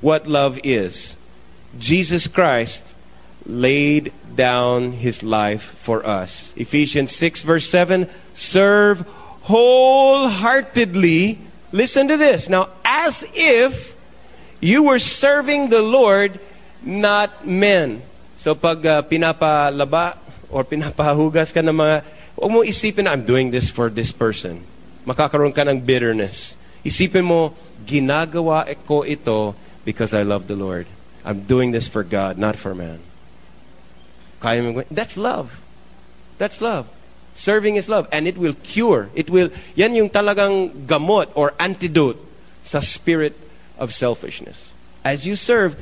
[0.00, 1.14] what love is.
[1.78, 2.84] Jesus Christ
[3.44, 6.52] laid down his life for us.
[6.56, 9.06] Ephesians 6 verse 7, serve
[9.42, 11.38] wholeheartedly.
[11.72, 12.48] Listen to this.
[12.48, 13.96] Now, as if
[14.60, 16.40] you were serving the Lord
[16.82, 18.02] not men.
[18.36, 20.16] So pag uh, pinapalaba
[20.48, 21.96] or pinapahugas ka ng mga,
[22.38, 24.62] huwag mo isipin I'm doing this for this person.
[25.04, 26.54] Makakaroon ka ng bitterness.
[26.86, 30.86] Isipin mo, ginagawa ko ito because I love the Lord.
[31.26, 33.02] I'm doing this for God, not for man.
[34.94, 35.58] That's love.
[36.38, 36.86] That's love.
[37.36, 38.08] Serving is love.
[38.10, 39.10] And it will cure.
[39.14, 42.18] It will, yan yung talagang gamot or antidote
[42.64, 43.38] sa spirit
[43.78, 44.72] of selfishness.
[45.04, 45.76] As you serve,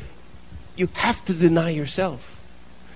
[0.76, 2.38] you have to deny yourself.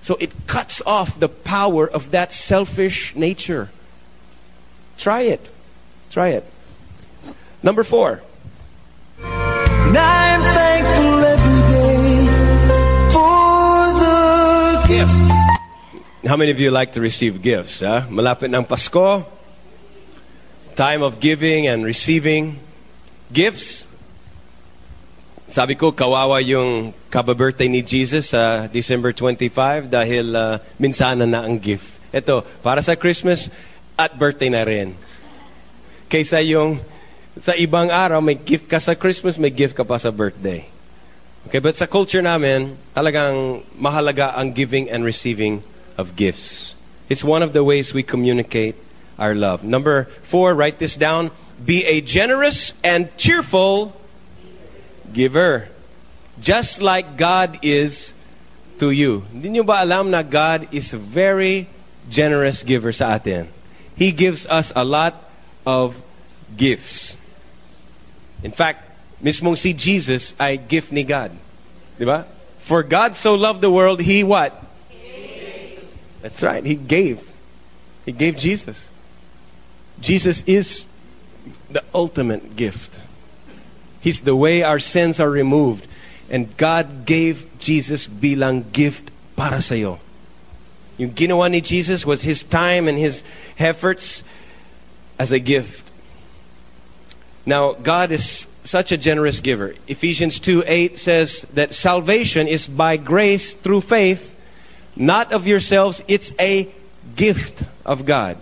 [0.01, 3.71] So it cuts off the power of that selfish nature.
[4.97, 5.47] Try it.
[6.11, 6.45] Try it.
[7.63, 8.21] Number four.
[16.29, 17.81] How many of you like to receive gifts?
[17.81, 18.05] Huh?
[18.05, 19.25] Malapit ng Pasko.
[20.77, 22.61] Time of giving and receiving
[23.33, 23.89] gifts.
[25.49, 31.57] Sabi ko, kawawa yung kaba-birthday ni Jesus sa December 25 dahil uh, minsana na ang
[31.57, 31.97] gift.
[32.13, 33.49] Ito, para sa Christmas
[33.97, 34.93] at birthday na rin.
[36.13, 36.77] Kaysa yung
[37.41, 40.61] sa ibang araw, may gift ka sa Christmas, may gift ka pa sa birthday.
[41.49, 45.65] Okay, but sa culture namin, talagang mahalaga ang giving and receiving
[45.99, 46.75] of gifts.
[47.11, 48.75] It's one of the ways we communicate
[49.19, 49.67] our love.
[49.67, 51.31] Number four, write this down.
[51.59, 53.91] Be a generous and cheerful
[55.11, 55.67] giver.
[56.39, 58.13] Just like God is
[58.79, 59.27] to you.
[59.35, 61.67] Hindi nyo ba alam na God is a very
[62.07, 63.51] generous giver sa atin?
[63.99, 65.19] He gives us a lot
[65.67, 65.99] of
[66.55, 67.19] gifts.
[68.39, 68.87] In fact,
[69.19, 71.35] mismong si Jesus ay gift ni God.
[71.99, 72.23] Di ba?
[72.63, 74.55] For God so loved the world, He what?
[76.21, 76.63] That's right.
[76.63, 77.23] He gave.
[78.05, 78.89] He gave Jesus.
[80.01, 80.85] Jesus is
[81.69, 82.99] the ultimate gift.
[84.01, 85.87] He's the way our sins are removed.
[86.29, 89.99] And God gave Jesus bilang gift para sa'yo.
[90.97, 93.23] Yung ginawa ni Jesus was His time and His
[93.57, 94.23] efforts
[95.17, 95.89] as a gift.
[97.45, 99.73] Now, God is such a generous giver.
[99.87, 104.35] Ephesians 2 8 says that salvation is by grace through faith,
[104.99, 106.03] not of yourselves.
[106.07, 106.67] It's a
[107.15, 108.37] gift of God.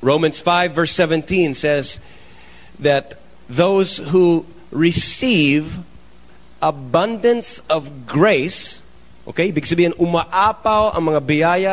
[0.00, 1.98] Romans 5 verse 17 says
[2.78, 3.18] that
[3.50, 5.78] those who receive
[6.62, 8.82] abundance of grace,
[9.26, 11.72] okay, ibig sabihin umaapaw ang mga biyaya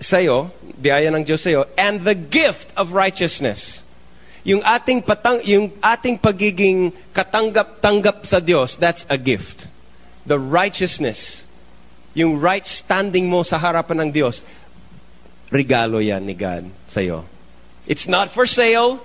[0.00, 3.84] sa'yo, biyaya ng Diyos sa'yo, and the gift of righteousness.
[4.44, 9.68] Yung ating patang yung ating pagiging katanggap-tanggap sa Diyos, that's a gift.
[10.24, 11.44] The righteousness,
[12.14, 14.42] yung right standing mo sa harapan ng Diyos,
[15.50, 17.26] regalo yan ni God sa'yo.
[17.86, 19.02] It's not for sale.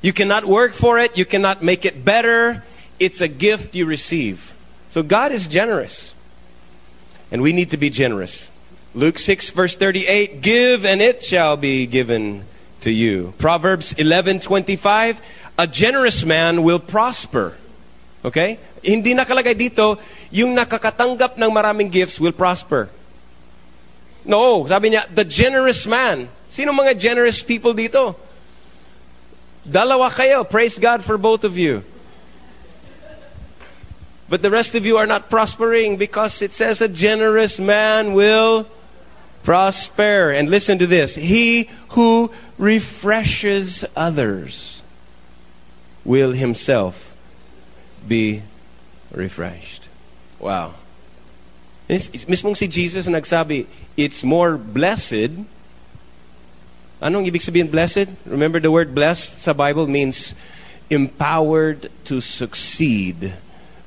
[0.00, 1.16] You cannot work for it.
[1.16, 2.64] You cannot make it better.
[3.00, 4.54] It's a gift you receive.
[4.88, 6.14] So God is generous.
[7.30, 8.50] And we need to be generous.
[8.94, 12.44] Luke 6 verse 38, give and it shall be given
[12.80, 13.34] to you.
[13.38, 15.20] Proverbs 11:25,
[15.58, 17.54] a generous man will prosper.
[18.24, 18.58] Okay?
[18.82, 19.98] Hindi nakalagay dito,
[20.34, 22.90] yung nakakatanggap ng maraming gifts will prosper.
[24.26, 26.28] No, sabi niya, the generous man.
[26.50, 28.16] Sino mga generous people dito?
[29.62, 30.42] Dalawa kayo.
[30.48, 31.84] Praise God for both of you.
[34.28, 38.68] But the rest of you are not prospering because it says a generous man will
[39.44, 40.32] prosper.
[40.32, 41.14] And listen to this.
[41.14, 44.82] He who refreshes others
[46.04, 47.07] will himself
[48.06, 48.42] be
[49.10, 49.88] refreshed.
[50.38, 50.74] Wow.
[51.88, 55.32] Mismong si Jesus nagsabi, it's more blessed.
[57.00, 58.08] Anong ibig sabihin blessed?
[58.26, 60.34] Remember the word blessed sa Bible means
[60.90, 63.32] empowered to succeed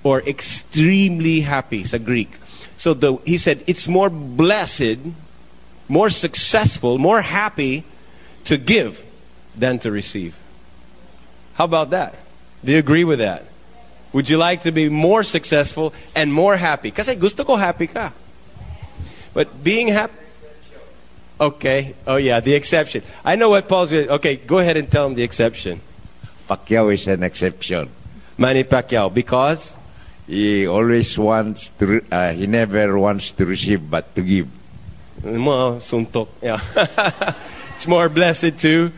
[0.03, 2.33] or extremely happy sa Greek.
[2.77, 4.97] So the, he said, it's more blessed,
[5.87, 7.83] more successful, more happy
[8.45, 9.05] to give
[9.55, 10.35] than to receive.
[11.53, 12.15] How about that?
[12.65, 13.45] Do you agree with that?
[14.13, 16.91] Would you like to be more successful and more happy?
[16.91, 18.11] Kasi gusto ko happy ka.
[19.33, 20.19] But being happy.
[21.39, 21.95] Okay.
[22.05, 23.03] Oh, yeah, the exception.
[23.25, 24.13] I know what Paul's going to.
[24.21, 25.81] Okay, go ahead and tell him the exception.
[26.49, 27.89] Pacquiao is an exception.
[28.37, 29.11] Manny Pacquiao.
[29.13, 29.79] Because?
[30.27, 34.47] He always wants to, uh, he never wants to receive but to give.
[35.23, 36.27] Mo, suntok.
[36.41, 36.59] Yeah.
[37.75, 38.91] it's more blessed to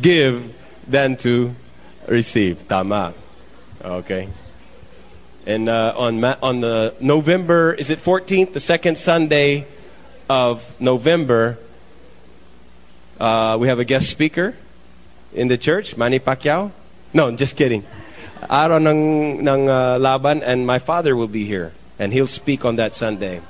[0.00, 0.54] give
[0.86, 1.54] than to
[2.06, 2.66] receive.
[2.68, 3.14] Tama.
[3.82, 4.28] Okay.
[5.44, 9.66] And uh, on ma- on the November, is it 14th, the second Sunday
[10.30, 11.58] of November,
[13.18, 14.54] uh, we have a guest speaker
[15.34, 16.70] in the church, Manny Pacquiao.
[17.12, 17.84] No, just kidding.
[18.48, 22.76] Araw ng, ng uh, laban, and my father will be here, and he'll speak on
[22.76, 23.40] that Sunday.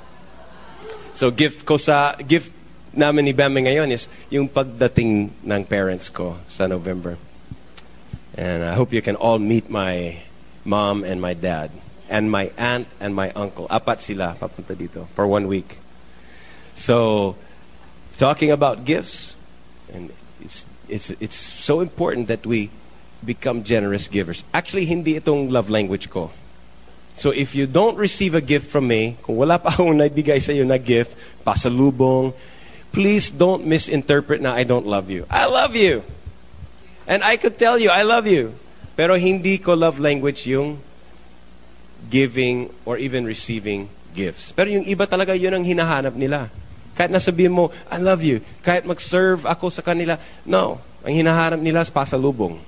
[1.13, 2.49] So gift ko sa gift
[2.93, 7.17] namin ni Bambi ngayon is yung pagdating ng parents ko sa November.
[8.35, 10.17] And I hope you can all meet my
[10.65, 11.71] mom and my dad
[12.09, 13.67] and my aunt and my uncle.
[13.67, 15.77] Apat sila papunta dito for one week.
[16.73, 17.35] So
[18.17, 19.35] talking about gifts
[19.93, 20.11] and
[20.41, 22.69] it's it's it's so important that we
[23.23, 24.43] become generous givers.
[24.53, 26.31] Actually hindi itong love language ko.
[27.15, 30.49] So if you don't receive a gift from me, kung wala pa akong naibigay sa
[30.49, 31.13] iyo na gift,
[31.45, 32.33] pasalubong,
[32.89, 35.29] please don't misinterpret na I don't love you.
[35.29, 36.01] I love you.
[37.07, 38.55] And I could tell you, I love you.
[38.95, 40.79] Pero hindi ko love language yung
[42.07, 44.53] giving or even receiving gifts.
[44.53, 46.47] Pero yung iba talaga yun ang hinahanap nila.
[46.93, 48.39] Kahit nasabihin mo, I love you.
[48.61, 50.21] Kahit mag-serve ako sa kanila.
[50.45, 50.77] No.
[51.01, 52.61] Ang hinahanap nila is pasalubong.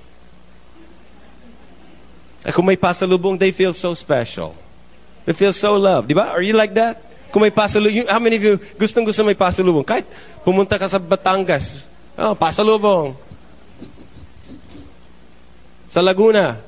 [2.42, 4.54] At kung may pasalubong, they feel so special.
[5.26, 6.10] They feel so loved.
[6.10, 6.34] Di ba?
[6.34, 7.02] Are you like that?
[7.30, 9.86] Kung may pasalubong, how many of you gustong gusto may pasalubong?
[9.86, 10.06] Kahit
[10.46, 11.86] pumunta ka sa Batangas,
[12.18, 13.18] oh, pasalubong.
[15.88, 16.58] Sa Laguna,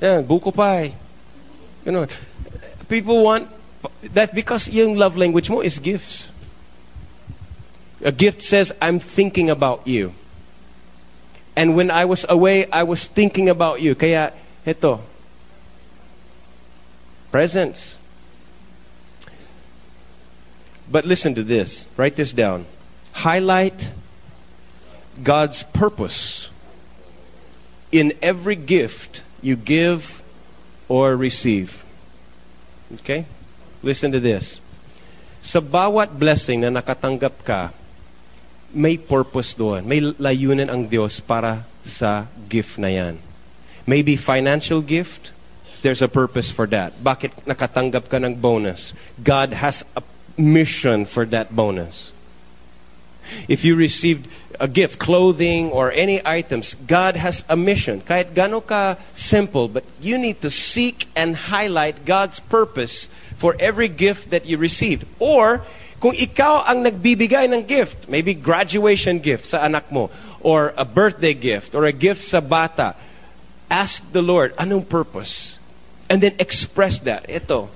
[0.00, 0.94] yan, buko pie.
[1.84, 2.06] You know,
[2.88, 3.48] people want
[4.12, 6.30] that because yung love language mo is gifts.
[8.02, 10.14] A gift says, I'm thinking about you.
[11.56, 13.94] And when I was away, I was thinking about you.
[13.94, 14.32] Kaya,
[14.64, 15.00] ito,
[17.30, 17.98] presents.
[20.90, 21.86] But listen to this.
[21.96, 22.66] Write this down.
[23.12, 23.92] Highlight
[25.22, 26.49] God's purpose
[27.90, 30.22] in every gift you give
[30.88, 31.82] or receive.
[33.02, 33.26] Okay?
[33.82, 34.60] Listen to this.
[35.40, 37.72] Sa bawat blessing na nakatanggap ka,
[38.70, 39.82] may purpose doon.
[39.82, 43.18] May layunan ang Diyos para sa gift na yan.
[43.88, 45.32] Maybe financial gift,
[45.82, 46.94] there's a purpose for that.
[47.02, 48.92] Bakit nakatanggap ka ng bonus?
[49.18, 50.02] God has a
[50.38, 52.12] mission for that bonus.
[53.48, 54.26] If you received
[54.60, 58.04] a gift, clothing or any items, God has a mission.
[58.04, 63.08] Kahit gano ka simple, but you need to seek and highlight God's purpose
[63.40, 65.08] for every gift that you received.
[65.18, 65.64] Or,
[65.98, 70.12] kung ikaw ang nagbibigay ng gift, maybe graduation gift sa anak mo,
[70.44, 72.94] or a birthday gift, or a gift sa bata,
[73.72, 75.56] ask the Lord, anong purpose?
[76.12, 77.24] And then express that.
[77.32, 77.72] Ito,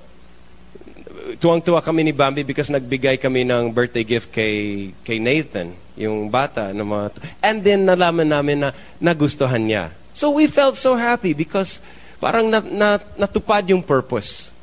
[1.41, 6.69] tuwang-tuwa kami ni Bambi because nagbigay kami ng birthday gift kay, kay Nathan, yung bata.
[6.69, 7.07] ng mga,
[7.41, 8.69] and then nalaman namin na
[9.01, 9.89] nagustuhan niya.
[10.13, 11.81] So we felt so happy because
[12.21, 14.53] parang na, na, natupad yung purpose.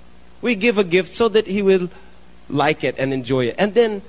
[0.40, 1.90] We give a gift so that he will
[2.48, 3.56] like it and enjoy it.
[3.58, 4.02] And then,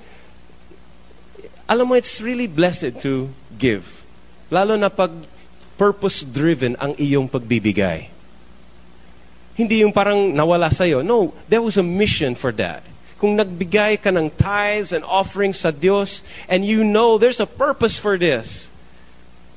[1.68, 3.86] alam mo, it's really blessed to give.
[4.50, 5.10] Lalo na pag
[5.74, 8.13] purpose-driven ang iyong pagbibigay.
[9.54, 11.02] Hindi yung parang nawala sa'yo.
[11.02, 12.82] No, there was a mission for that.
[13.18, 17.98] Kung nagbigay ka ng tithes and offerings sa Diyos, and you know there's a purpose
[17.98, 18.68] for this.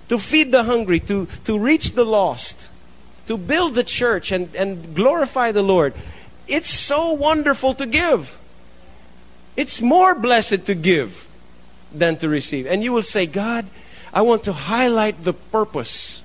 [0.10, 2.70] To feed the hungry, to, to reach the lost,
[3.28, 5.93] to build the church and, and glorify the Lord.
[6.48, 8.38] It's so wonderful to give.
[9.58, 11.28] It's more blessed to give
[11.91, 12.68] than to receive.
[12.68, 13.66] And you will say, God,
[14.14, 16.22] I want to highlight the purpose.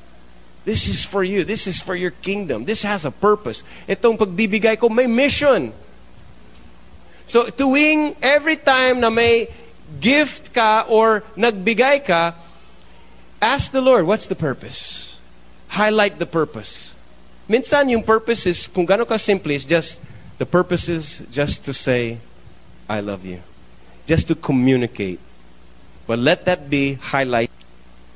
[0.64, 1.42] This is for you.
[1.44, 2.64] This is for your kingdom.
[2.64, 3.64] This has a purpose.
[3.88, 5.72] Itong pagbibigay ko may mission.
[7.26, 9.48] So tuwing every time na may
[9.98, 12.34] gift ka or nagbigay ka,
[13.42, 15.18] ask the Lord, what's the purpose?
[15.66, 16.94] Highlight the purpose.
[17.48, 19.98] Minsan yung purpose is, kung gano'n ka simple, is just,
[20.38, 22.18] the purpose is just to say,
[22.88, 23.42] I love you.
[24.06, 25.18] Just to communicate.
[26.06, 27.50] But let that be highlight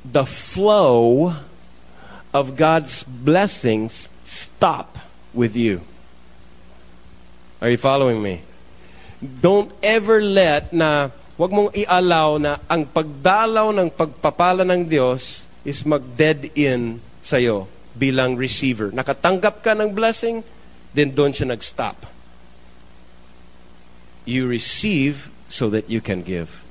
[0.05, 1.35] the flow
[2.33, 4.97] of God's blessings stop
[5.33, 5.81] with you.
[7.61, 8.45] Are you following me?
[9.17, 15.81] Don't ever let na wag mong i-allow na ang pagdalaw ng pagpapala ng Diyos is
[15.81, 17.65] mag-dead in sa'yo
[17.97, 18.93] bilang receiver.
[18.93, 20.45] Nakatanggap ka ng blessing,
[20.93, 21.97] then doon siya nag-stop.
[24.29, 26.61] You receive so that you can give.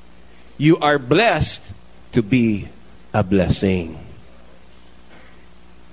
[0.55, 1.75] You are blessed
[2.15, 2.71] to be
[3.11, 4.06] a blessing.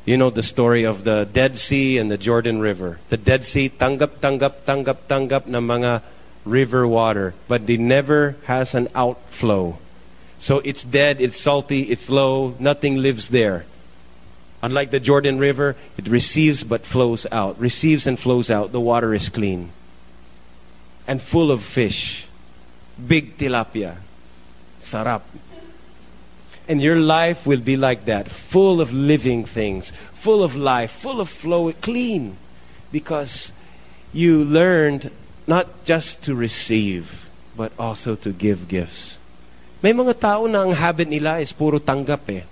[0.06, 3.00] You know the story of the Dead Sea and the Jordan River.
[3.10, 6.02] The Dead Sea, tanggap, tanggap, tanggap, tanggap ng mga
[6.44, 9.78] river water, but it never has an outflow.
[10.40, 13.66] So it's dead, it's salty, it's low, nothing lives there.
[14.62, 17.60] Unlike the Jordan River, it receives but flows out.
[17.60, 18.72] Receives and flows out.
[18.72, 19.72] The water is clean
[21.08, 22.28] and full of fish.
[22.96, 23.98] Big tilapia.
[24.82, 25.22] Sarap.
[26.68, 31.20] And your life will be like that, full of living things, full of life, full
[31.20, 32.38] of flow, clean.
[32.92, 33.52] Because
[34.14, 35.12] you learned
[35.48, 39.20] not just to receive, but also to give gifts.
[39.84, 42.48] May mga tao na ang habit nila is puro tanggap eh.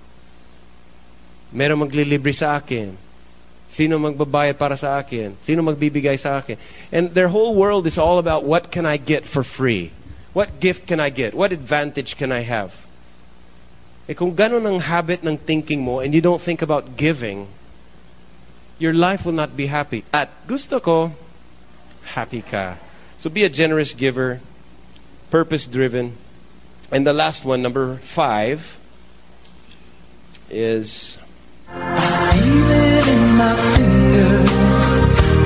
[1.56, 2.92] Meron maglilibre sa akin.
[3.72, 5.40] Sino magbabayad para sa akin?
[5.40, 6.60] Sino magbibigay sa akin?
[6.92, 9.96] And their whole world is all about what can I get for free?
[10.36, 11.32] What gift can I get?
[11.32, 12.76] What advantage can I have?
[14.12, 17.48] Eh kung ganun ang habit ng thinking mo and you don't think about giving,
[18.76, 20.04] your life will not be happy.
[20.12, 21.16] At gusto ko,
[22.12, 22.76] happy ka.
[23.16, 24.44] So be a generous giver,
[25.32, 26.20] purpose driven.
[26.92, 28.76] And the last one, number five,
[30.52, 31.16] is
[31.72, 34.52] Feel it in my fingers.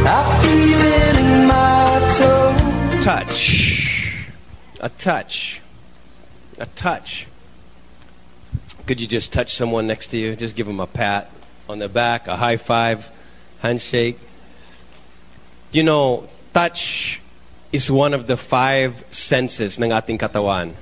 [0.09, 3.05] I feel it in my toes.
[3.05, 3.37] touch.
[4.81, 5.61] A touch.
[6.57, 7.27] A touch.
[8.85, 10.35] Could you just touch someone next to you?
[10.35, 11.31] Just give them a pat
[11.67, 13.09] on the back, a high five,
[13.59, 14.19] handshake.
[15.71, 17.19] You know, touch
[17.71, 20.73] is one of the five senses ng ating katawan.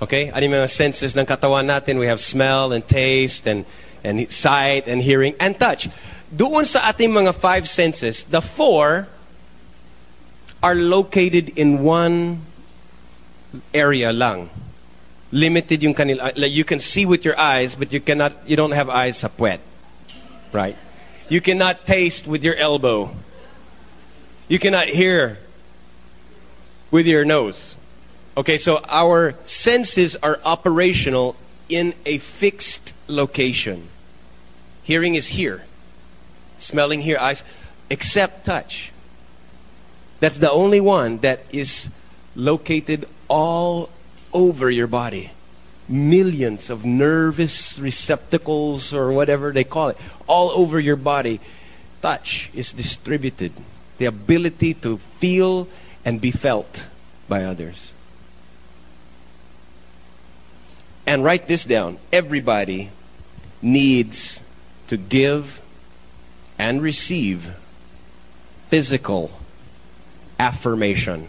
[0.00, 0.30] Okay?
[0.30, 1.98] Ano mga senses ng katawan natin?
[1.98, 3.66] We have smell and taste and,
[4.04, 5.90] and sight and hearing and touch.
[6.30, 9.10] Doon sa ating mga five senses, the four
[10.62, 12.46] are located in one
[13.74, 14.48] area lang.
[15.32, 16.30] Limited yung kanila.
[16.30, 18.32] Uh, like you can see with your eyes, but you cannot.
[18.46, 19.60] You don't have eyes sa puwet,
[20.52, 20.76] right?
[21.28, 23.14] You cannot taste with your elbow.
[24.48, 25.38] You cannot hear
[26.90, 27.76] with your nose.
[28.36, 31.36] Okay, so our senses are operational
[31.68, 33.86] in a fixed location.
[34.82, 35.62] Hearing is here,
[36.58, 37.44] smelling here, eyes,
[37.90, 38.92] except touch.
[40.18, 41.88] That's the only one that is
[42.34, 43.88] located all
[44.32, 45.30] over your body.
[45.88, 51.40] Millions of nervous receptacles or whatever they call it, all over your body.
[52.00, 53.52] Touch is distributed.
[53.98, 55.68] The ability to feel
[56.04, 56.86] and be felt
[57.28, 57.92] by others.
[61.06, 61.98] And write this down.
[62.12, 62.90] Everybody
[63.60, 64.40] needs
[64.86, 65.60] to give
[66.58, 67.56] and receive
[68.68, 69.30] physical
[70.38, 71.28] affirmation.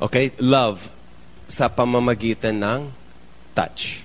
[0.00, 0.32] Okay?
[0.38, 0.90] Love
[1.52, 2.80] sa pamamagitan ng
[3.52, 4.00] touch.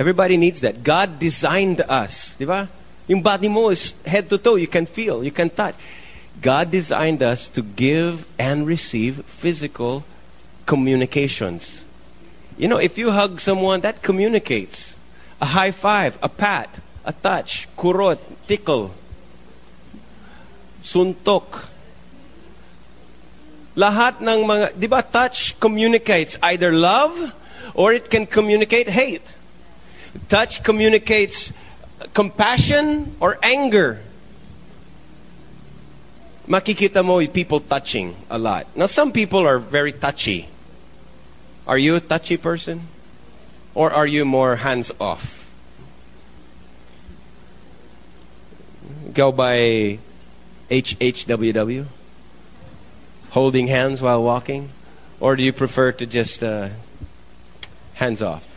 [0.00, 0.80] Everybody needs that.
[0.80, 2.72] God designed us, di ba?
[3.04, 4.56] Yung body mo is head to toe.
[4.56, 5.76] You can feel, you can touch.
[6.40, 10.04] God designed us to give and receive physical
[10.64, 11.84] communications.
[12.56, 14.96] You know, if you hug someone, that communicates.
[15.40, 18.96] A high five, a pat, a touch, kurot, tickle,
[20.80, 21.75] suntok.
[23.76, 27.12] Lahat ng mga, di ba, touch communicates either love
[27.76, 29.36] or it can communicate hate.
[30.32, 31.52] Touch communicates
[32.16, 34.00] compassion or anger.
[36.48, 38.64] Makikita mo people touching a lot.
[38.72, 40.48] Now, some people are very touchy.
[41.66, 42.88] Are you a touchy person?
[43.74, 45.52] Or are you more hands off?
[49.12, 49.98] Go by
[50.70, 51.84] HHWW?
[53.36, 54.72] Holding hands while walking?
[55.20, 56.72] Or do you prefer to just uh,
[57.92, 58.48] hands off?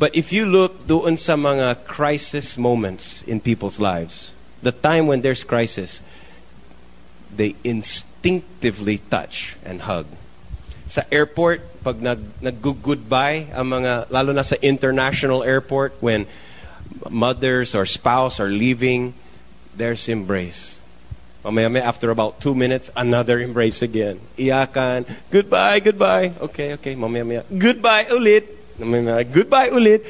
[0.00, 4.32] But if you look doon sa mga crisis moments in people's lives,
[4.64, 6.00] the time when there's crisis,
[7.28, 10.08] they instinctively touch and hug.
[10.88, 16.24] Sa airport, pag nag, nag-goodbye ang mga, lalo na sa international airport, when
[17.12, 19.12] mothers or spouse are leaving,
[19.76, 20.79] there's embrace.
[21.44, 24.20] After about two minutes, another embrace again.
[24.36, 26.32] Iyakan, goodbye, goodbye.
[26.40, 28.44] Okay, okay, mamaya maya, goodbye ulit.
[28.78, 30.04] Mamaya goodbye ulit.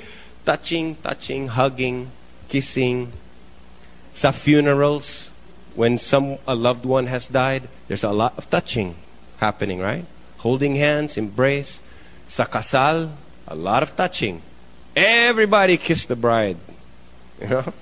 [0.44, 2.10] Touching, touching, hugging,
[2.48, 3.12] kissing.
[4.12, 5.30] Sa funerals,
[5.74, 8.96] when some a loved one has died, there's a lot of touching
[9.38, 10.04] happening, right?
[10.38, 11.80] Holding hands, embrace.
[12.26, 13.10] Sa kasal,
[13.50, 14.42] A lot of touching.
[14.94, 16.56] Everybody kissed the bride.
[17.42, 17.72] You know?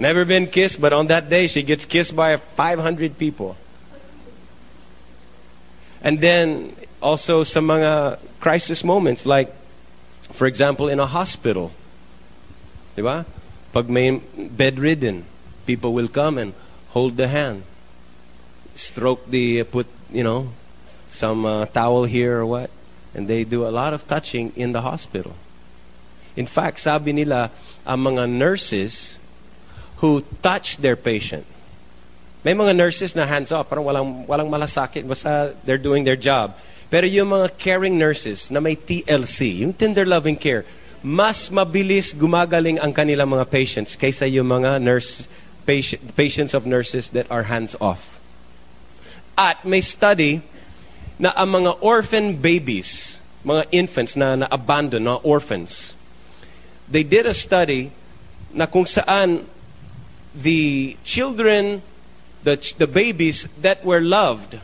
[0.00, 3.54] Never been kissed, but on that day she gets kissed by 500 people.
[6.00, 9.52] And then also some mga crisis moments like
[10.32, 11.70] for example in a hospital.
[12.96, 13.28] Di ba?
[13.76, 15.28] Pag may bedridden,
[15.68, 16.56] people will come and
[16.96, 17.68] hold the hand.
[18.72, 20.48] Stroke the put, you know,
[21.12, 22.70] some uh, towel here or what.
[23.12, 25.36] And they do a lot of touching in the hospital.
[26.40, 27.52] In fact, sabi nila,
[27.84, 29.19] ang mga nurses
[30.00, 31.44] who touch their patient.
[32.40, 36.56] May mga nurses na hands off, parang walang, walang malasakit, basta they're doing their job.
[36.88, 40.64] Pero yung mga caring nurses na may TLC, yung tender loving care,
[41.04, 45.28] mas mabilis gumagaling ang kanilang mga patients kaysa yung mga nurse,
[45.68, 48.18] patient, patients of nurses that are hands off.
[49.36, 50.40] At may study
[51.20, 55.92] na ang mga orphan babies, mga infants na na-abandon, na orphans,
[56.88, 57.92] they did a study
[58.56, 59.44] na kung saan
[60.34, 61.82] the children,
[62.42, 64.58] the, the babies that were loved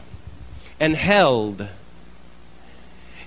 [0.79, 1.69] and held,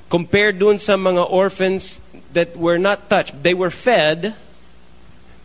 [0.10, 2.02] compared dun sa mga orphans
[2.34, 4.36] that were not touched, they were fed,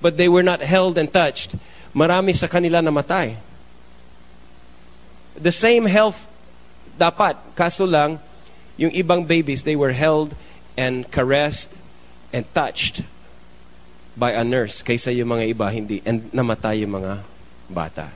[0.01, 1.55] but they were not held and touched,
[1.95, 3.37] marami sa kanila namatay.
[5.37, 6.29] The same health
[6.99, 8.21] dapat, kaso lang,
[8.77, 10.35] yung ibang babies, they were held
[10.77, 11.71] and caressed
[12.33, 13.03] and touched
[14.17, 17.23] by a nurse kaysa yung mga iba hindi and namatay yung mga
[17.71, 18.11] bata.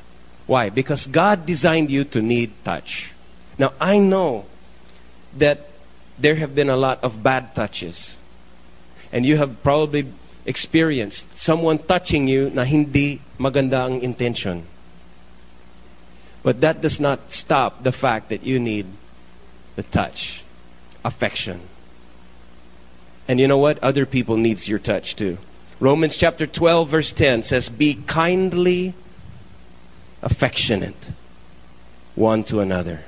[0.47, 0.71] Why?
[0.71, 3.13] Because God designed you to need touch.
[3.59, 4.47] Now I know
[5.37, 5.69] that
[6.19, 8.17] there have been a lot of bad touches.
[9.13, 10.07] And you have probably
[10.45, 14.65] experienced someone touching you na hindi maganda ang intention.
[16.43, 18.87] But that does not stop the fact that you need
[19.77, 20.45] the touch,
[21.05, 21.61] affection.
[23.27, 23.79] And you know what?
[23.83, 25.39] Other people needs your touch too.
[25.81, 28.95] Romans chapter 12 verse 10 says, Be kindly
[30.23, 31.11] affectionate
[32.17, 33.01] one to another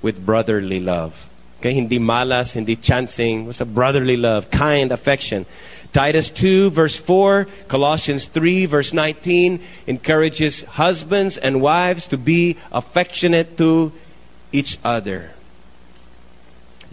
[0.00, 1.28] with brotherly love.
[1.58, 3.46] Okay, hindi malas, hindi chancing.
[3.46, 4.48] What's a brotherly love?
[4.48, 5.44] Kind affection.
[5.92, 13.58] Titus 2 verse 4, Colossians 3 verse 19 encourages husbands and wives to be affectionate
[13.58, 13.92] to
[14.52, 15.32] each other.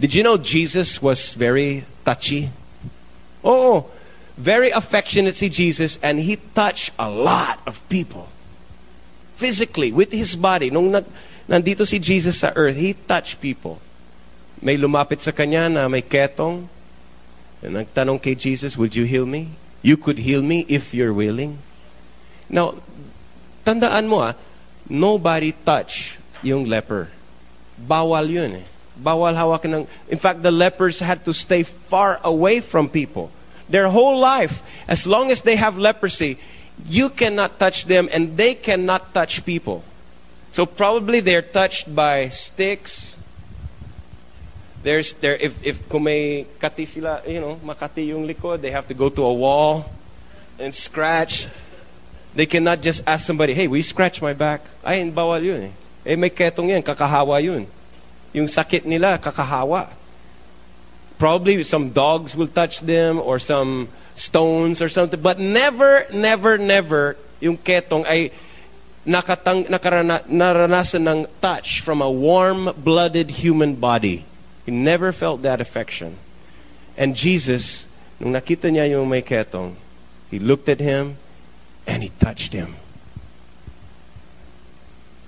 [0.00, 2.50] Did you know Jesus was very touchy?
[3.44, 3.90] Oh, oh
[4.36, 8.28] very affectionate si Jesus and he touched a lot of people.
[9.36, 10.70] Physically, with his body.
[10.70, 11.04] Nung nag,
[11.48, 13.80] nandito si Jesus sa earth, he touched people.
[14.60, 16.68] May lumapit sa kanya na may ketong.
[17.60, 19.52] And nagtanong kay Jesus, would you heal me?
[19.84, 21.60] You could heal me if you're willing.
[22.48, 22.80] Now,
[23.64, 24.34] tandaan mo ah,
[24.88, 27.12] nobody touch yung leper.
[27.76, 28.66] Bawal yun eh.
[28.96, 29.84] Bawal hawakan ng...
[30.08, 33.28] In fact, the lepers had to stay far away from people.
[33.68, 36.38] Their whole life, as long as they have leprosy,
[36.84, 39.82] you cannot touch them and they cannot touch people.
[40.52, 43.16] So probably they're touched by sticks.
[44.82, 48.86] There's there if if kung may kati sila, you know, makati yung likod, they have
[48.86, 49.90] to go to a wall
[50.62, 51.48] and scratch.
[52.36, 55.74] They cannot just ask somebody, "Hey, will you scratch my back?" Ay, bawal yun eh.
[56.06, 57.66] Eh may ketong yan, kakahawa yun.
[58.30, 59.90] Yung sakit nila, kakahawa.
[61.18, 65.20] Probably some dogs will touch them or some stones or something.
[65.20, 68.32] But never, never, never yung ketong ay
[69.06, 74.24] nakatang, nakarana, ng touch from a warm-blooded human body.
[74.64, 76.18] He never felt that affection.
[76.96, 77.86] And Jesus,
[78.18, 79.76] nung nakita niya yung may ketong,
[80.30, 81.16] he looked at him
[81.86, 82.74] and he touched him.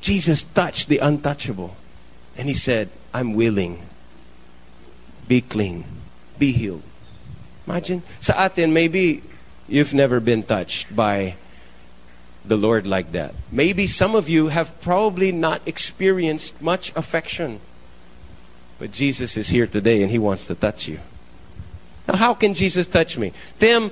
[0.00, 1.76] Jesus touched the untouchable.
[2.36, 3.82] And he said, I'm willing.
[5.28, 5.84] Be clean.
[6.38, 6.82] Be healed.
[7.66, 9.22] Imagine, sa atin, maybe
[9.68, 11.36] you've never been touched by
[12.44, 13.34] the Lord like that.
[13.52, 17.60] Maybe some of you have probably not experienced much affection.
[18.78, 20.98] But Jesus is here today and He wants to touch you.
[22.08, 23.32] Now, how can Jesus touch me?
[23.58, 23.90] Tim,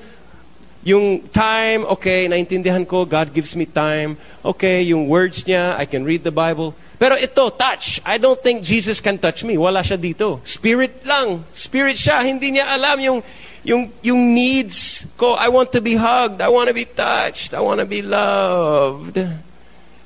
[0.87, 4.15] yung time, okay, naintindihan ko, God gives me time.
[4.47, 6.79] Okay, yung words niya, I can read the Bible.
[6.95, 7.99] Pero ito, touch.
[8.07, 9.59] I don't think Jesus can touch me.
[9.59, 10.39] Wala siya dito.
[10.47, 11.43] Spirit lang.
[11.51, 12.23] Spirit siya.
[12.23, 13.19] Hindi niya alam yung,
[13.67, 15.35] yung, yung needs ko.
[15.35, 16.39] I want to be hugged.
[16.39, 17.51] I want to be touched.
[17.51, 19.19] I want to be loved.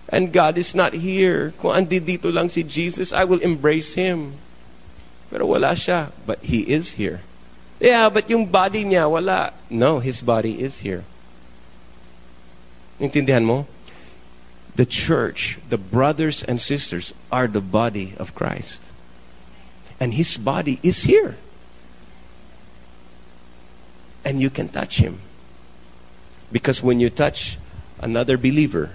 [0.08, 1.52] And God is not here.
[1.60, 4.32] Kung andi dito lang si Jesus, I will embrace Him.
[5.28, 6.08] Pero wala siya.
[6.24, 7.20] But He is here.
[7.80, 9.52] Yeah, but yung body niya, wala.
[9.70, 11.04] No, His body is here.
[13.00, 13.66] Intindihan mo?
[14.76, 18.92] The church, the brothers and sisters, are the body of Christ.
[19.98, 21.36] And his body is here.
[24.24, 25.20] And you can touch him.
[26.52, 27.58] Because when you touch
[27.98, 28.90] another believer,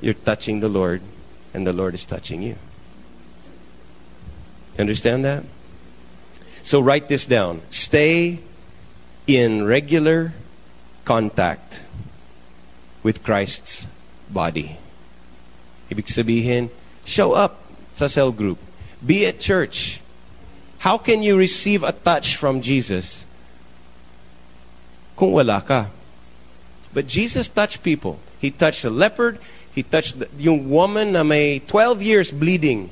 [0.00, 1.02] you're touching the Lord,
[1.54, 2.56] and the Lord is touching you.
[4.78, 5.44] Understand that?
[6.62, 7.62] So write this down.
[7.70, 8.40] Stay
[9.26, 10.34] in regular
[11.04, 11.80] contact
[13.02, 13.86] with Christ's
[14.28, 14.78] body.
[15.90, 16.70] Ibig sabihin,
[17.04, 18.58] show up sa cell group.
[19.04, 20.00] Be at church.
[20.78, 23.24] How can you receive a touch from Jesus
[25.16, 25.88] kung wala ka?
[26.92, 28.18] But Jesus touched people.
[28.40, 29.38] He touched the leopard.
[29.72, 32.90] He touched the, yung woman na may 12 years bleeding.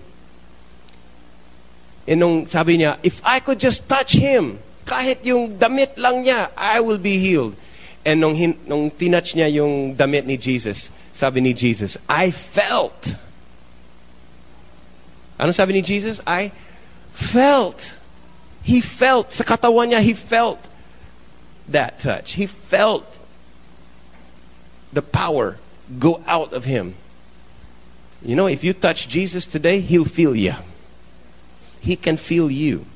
[2.09, 6.49] And nung sabi niya, if I could just touch him, kahit yung damit lang niya,
[6.57, 7.53] I will be healed.
[8.01, 13.15] And nung, hin, nung tinouch niya yung damit ni Jesus, sabi ni Jesus, I felt.
[15.37, 16.25] Ano sabi ni Jesus?
[16.25, 16.51] I
[17.13, 18.01] felt.
[18.65, 19.37] He felt.
[19.37, 20.65] Sa katawan niya, he felt
[21.69, 22.41] that touch.
[22.41, 23.05] He felt
[24.97, 25.61] the power
[26.01, 26.97] go out of him.
[28.25, 30.57] You know, if you touch Jesus today, he'll feel you.
[31.81, 32.87] He can feel you.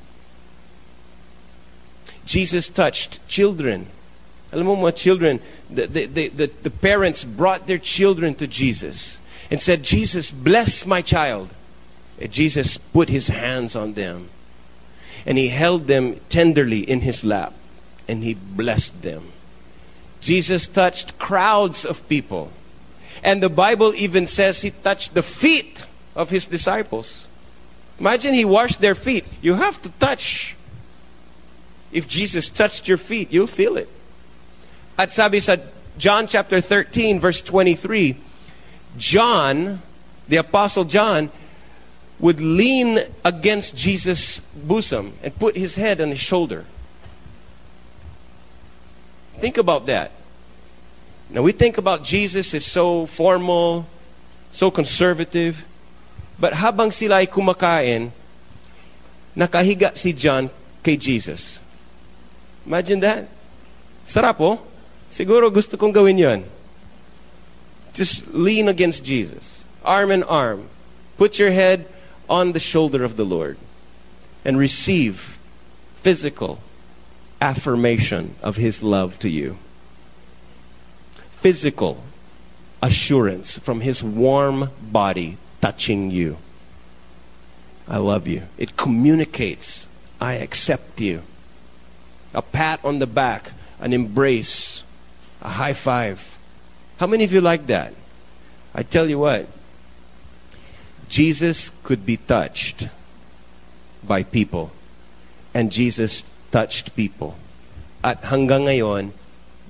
[2.25, 3.87] Jesus touched children.
[4.51, 9.19] Alam mo mga children, the, the, the, the, parents brought their children to Jesus
[9.49, 11.49] and said, Jesus, bless my child.
[12.21, 14.29] And Jesus put his hands on them
[15.25, 17.53] and he held them tenderly in his lap
[18.07, 19.31] and he blessed them.
[20.21, 22.51] Jesus touched crowds of people.
[23.23, 27.27] And the Bible even says he touched the feet of his disciples.
[27.99, 29.25] Imagine he washed their feet.
[29.41, 30.55] You have to touch.
[31.91, 33.87] If Jesus touched your feet, you'll feel it.
[34.97, 35.57] At sabi sa
[35.97, 38.17] John chapter 13 verse 23,
[38.97, 39.81] John,
[40.27, 41.31] the apostle John,
[42.19, 46.65] would lean against Jesus' bosom and put his head on his shoulder.
[49.39, 50.11] Think about that.
[51.29, 53.87] Now we think about Jesus as so formal,
[54.51, 55.65] so conservative.
[56.39, 58.11] But habang sila ay kumakain,
[59.37, 60.49] nakahiga si John
[60.81, 61.59] kay Jesus.
[62.65, 63.23] Imagine that.
[64.05, 64.59] Sarap oh.
[65.09, 66.41] Siguro gusto kong gawin yon.
[67.93, 69.63] Just lean against Jesus.
[69.85, 70.67] Arm in arm.
[71.17, 71.85] Put your head
[72.27, 73.57] on the shoulder of the Lord.
[74.43, 75.37] And receive
[76.01, 76.59] physical
[77.39, 79.57] affirmation of His love to you.
[81.39, 82.01] Physical
[82.81, 86.35] assurance from His warm body touching you.
[87.87, 88.43] I love you.
[88.57, 89.87] It communicates,
[90.19, 91.23] I accept you.
[92.33, 94.83] A pat on the back, an embrace,
[95.41, 96.19] a high five.
[96.97, 97.93] How many of you like that?
[98.75, 99.47] I tell you what,
[101.07, 102.89] Jesus could be touched
[104.03, 104.73] by people.
[105.53, 107.39] And Jesus touched people.
[108.03, 109.15] At hanggang ngayon,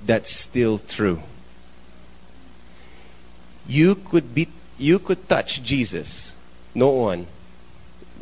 [0.04, 1.22] that's still true.
[3.68, 4.48] You could be
[4.78, 6.34] you could touch Jesus
[6.74, 7.26] noon.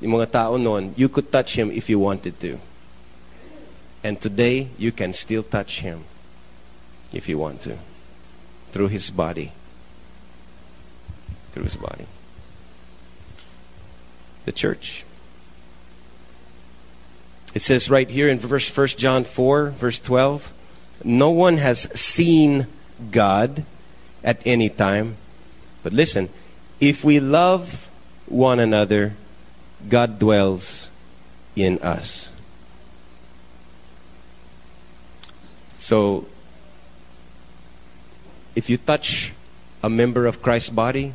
[0.00, 2.58] Yung mga tao noon, you could touch him if you wanted to.
[4.04, 6.04] And today, you can still touch him
[7.12, 7.78] if you want to.
[8.72, 9.52] Through his body.
[11.52, 12.06] Through his body.
[14.44, 15.04] The church.
[17.54, 20.52] It says right here in verse 1 John 4, verse 12,
[21.04, 22.66] no one has seen
[23.10, 23.64] God
[24.24, 25.16] at any time.
[25.82, 26.30] But listen,
[26.82, 27.88] if we love
[28.26, 29.14] one another,
[29.88, 30.90] God dwells
[31.54, 32.28] in us.
[35.76, 36.26] So,
[38.56, 39.32] if you touch
[39.80, 41.14] a member of Christ's body,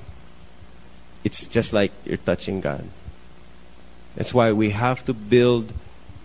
[1.25, 2.87] it's just like you're touching God.
[4.15, 5.73] That's why we have to build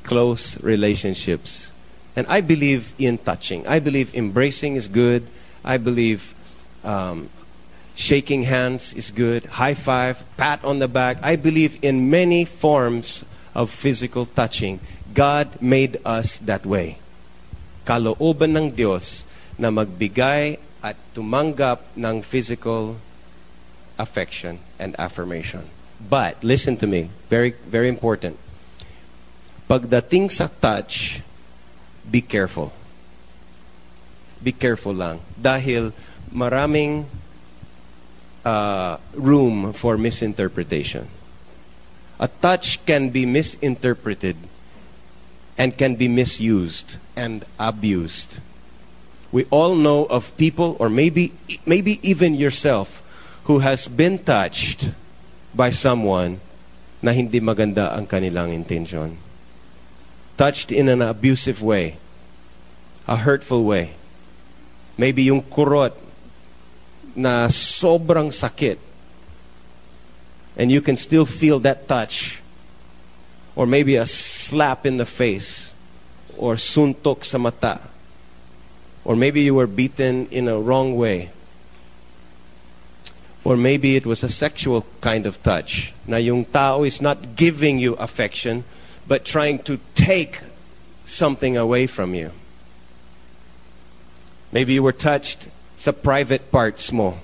[0.05, 1.73] close relationships.
[2.15, 3.67] And I believe in touching.
[3.67, 5.27] I believe embracing is good.
[5.65, 6.33] I believe
[6.85, 7.29] um,
[7.95, 9.45] shaking hands is good.
[9.61, 11.19] High five, pat on the back.
[11.23, 13.25] I believe in many forms
[13.55, 14.81] of physical touching.
[15.13, 16.99] God made us that way.
[17.85, 19.25] Kalooban ng Diyos
[19.59, 22.97] na magbigay at tumanggap ng physical
[23.99, 25.69] affection and affirmation.
[26.03, 28.35] But, listen to me, very, very important.
[29.71, 31.23] Pagdating sa touch,
[32.03, 32.75] be careful.
[34.43, 35.23] Be careful lang.
[35.39, 35.95] Dahil
[36.35, 37.07] maraming
[38.45, 41.09] uh, room for misinterpretation.
[42.19, 44.37] A touch can be misinterpreted
[45.59, 48.39] and can be misused and abused.
[49.33, 51.33] We all know of people, or maybe,
[51.65, 53.03] maybe even yourself,
[53.45, 54.91] who has been touched
[55.55, 56.41] by someone
[57.01, 59.19] na hindi maganda ang kanilang intention.
[60.37, 61.97] Touched in an abusive way,
[63.09, 63.95] a hurtful way.
[64.97, 65.99] Maybe yung kurot
[67.15, 68.79] na sobrang sakit.
[70.57, 72.41] And you can still feel that touch.
[73.57, 75.73] Or maybe a slap in the face.
[76.37, 77.81] Or suntok sa mata.
[79.05, 81.31] Or maybe you were beaten in a wrong way.
[83.45, 85.93] Or maybe it was a sexual kind of touch.
[86.07, 88.65] Na yung tao is not giving you affection,
[89.09, 90.41] but trying to take
[91.05, 92.31] something away from you.
[94.53, 95.49] Maybe you were touched
[95.83, 97.19] sa private parts mo.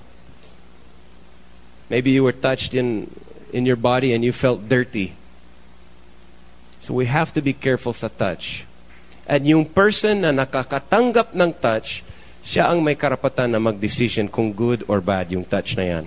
[1.87, 3.07] Maybe you were touched in,
[3.55, 5.15] in your body and you felt dirty.
[6.83, 8.67] So we have to be careful sa touch.
[9.23, 12.03] And yung person na nakakatanggap ng touch,
[12.43, 16.05] siya ang may karapatan na mag-decision kung good or bad yung touch na yan.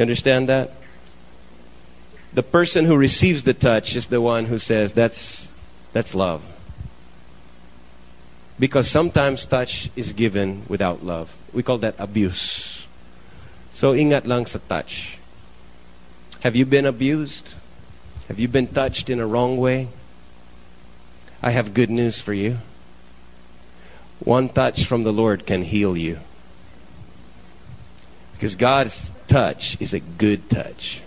[0.00, 0.72] understand that?
[2.32, 5.52] The person who receives the touch is the one who says, that's,
[5.92, 6.40] that's love.
[8.58, 11.34] Because sometimes touch is given without love.
[11.52, 12.86] We call that abuse.
[13.72, 15.18] So ingat lang sa touch.
[16.40, 17.54] Have you been abused?
[18.28, 19.88] Have you been touched in a wrong way?
[21.42, 22.58] I have good news for you.
[24.20, 26.20] One touch from the Lord can heal you.
[28.32, 31.02] Because God's touch is a good touch.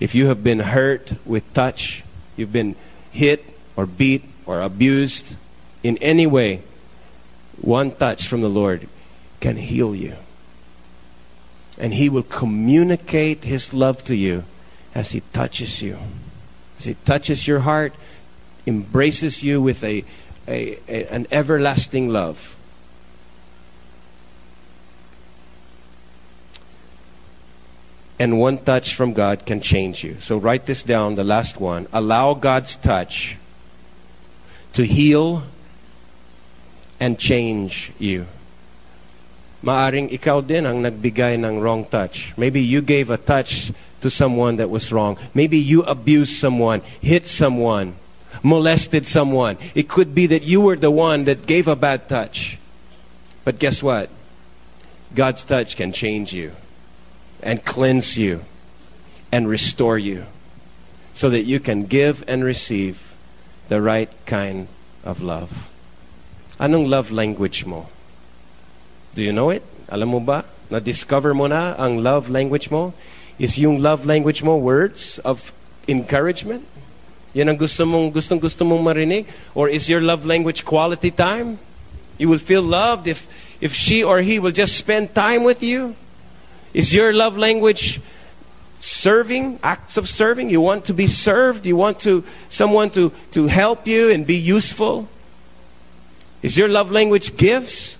[0.00, 2.02] If you have been hurt with touch,
[2.36, 2.74] you've been
[3.12, 3.44] hit
[3.76, 5.36] or beat or abused
[5.84, 6.62] in any way,
[7.60, 8.88] one touch from the Lord
[9.38, 10.16] can heal you.
[11.78, 14.44] And He will communicate His love to you
[14.94, 15.98] as He touches you.
[16.78, 17.92] As He touches your heart,
[18.66, 20.04] embraces you with a,
[20.48, 22.56] a, a an everlasting love.
[28.18, 30.16] And one touch from God can change you.
[30.20, 31.88] So write this down, the last one.
[31.92, 33.36] Allow God's touch
[34.72, 35.42] to heal
[37.00, 38.26] and change you.
[39.64, 42.36] Maaring ikaw din ang nagbigay ng wrong touch.
[42.36, 43.72] Maybe you gave a touch
[44.04, 45.16] to someone that was wrong.
[45.32, 47.96] Maybe you abused someone, hit someone,
[48.42, 49.56] molested someone.
[49.74, 52.58] It could be that you were the one that gave a bad touch.
[53.44, 54.10] But guess what?
[55.14, 56.52] God's touch can change you
[57.42, 58.44] and cleanse you
[59.32, 60.26] and restore you
[61.12, 63.14] so that you can give and receive
[63.68, 64.68] the right kind
[65.04, 65.70] of love.
[66.58, 67.90] Anong love language mo?
[69.14, 69.62] Do you know it?
[69.90, 70.44] Alam mo ba?
[70.70, 72.94] Na-discover mo na ang love language mo?
[73.38, 75.50] Is yung love language mo words of
[75.90, 76.62] encouragement?
[77.34, 79.26] Yan ang gusto mong, gustong gusto mong marinig?
[79.54, 81.58] Or is your love language quality time?
[82.18, 83.26] You will feel loved if,
[83.60, 85.98] if she or he will just spend time with you?
[86.72, 88.00] Is your love language
[88.78, 90.50] serving, acts of serving?
[90.50, 91.66] You want to be served?
[91.66, 95.08] You want to someone to, to help you and be useful?
[96.44, 97.96] Is your love language gifts?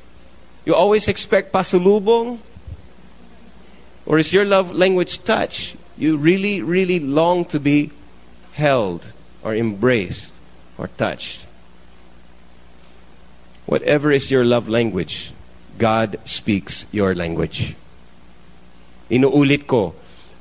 [0.69, 2.45] You always expect pasulubong?
[4.05, 5.75] Or is your love language touch?
[5.97, 7.89] You really, really long to be
[8.53, 10.35] held or embraced
[10.77, 11.47] or touched.
[13.65, 15.33] Whatever is your love language,
[15.79, 17.75] God speaks your language.
[19.09, 19.97] Inuulit ko,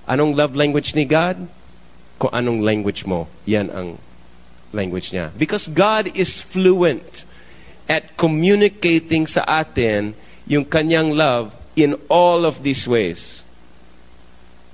[0.10, 1.48] anong love language ni God?
[2.20, 3.96] Kung anong language mo, yan ang
[4.76, 5.32] language niya.
[5.40, 7.24] Because God is fluent
[7.88, 10.16] at communicating sa atin
[10.48, 13.44] yung kanyang love in all of these ways.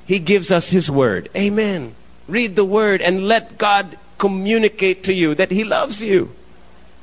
[0.05, 1.29] He gives us His Word.
[1.37, 1.93] Amen.
[2.27, 6.33] Read the Word and let God communicate to you that He loves you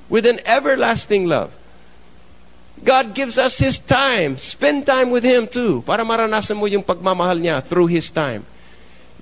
[0.09, 1.55] with an everlasting love.
[2.85, 4.37] God gives us His time.
[4.37, 8.45] Spend time with Him too para maranasan mo yung pagmamahal niya through His time.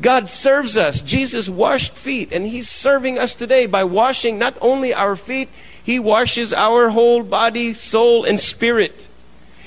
[0.01, 1.01] God serves us.
[1.01, 5.49] Jesus washed feet, and He's serving us today by washing not only our feet,
[5.85, 9.07] He washes our whole body, soul, and spirit.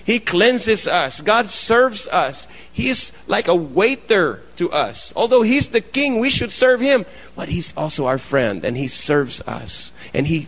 [0.03, 1.21] He cleanses us.
[1.21, 2.47] God serves us.
[2.73, 5.13] He is like a waiter to us.
[5.15, 7.05] Although He's the King, we should serve Him.
[7.35, 9.91] But He's also our friend, and He serves us.
[10.13, 10.47] And He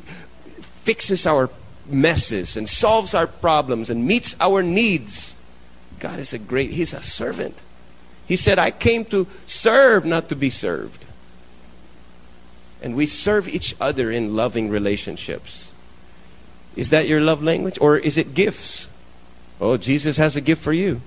[0.84, 1.49] fixes our
[1.86, 5.36] messes and solves our problems and meets our needs.
[5.99, 7.61] God is a great, He's a servant.
[8.26, 11.05] He said, I came to serve, not to be served.
[12.82, 15.72] And we serve each other in loving relationships.
[16.76, 17.78] Is that your love language?
[17.82, 18.88] Or is it gifts?
[19.60, 21.02] Oh, Jesus has a gift for you.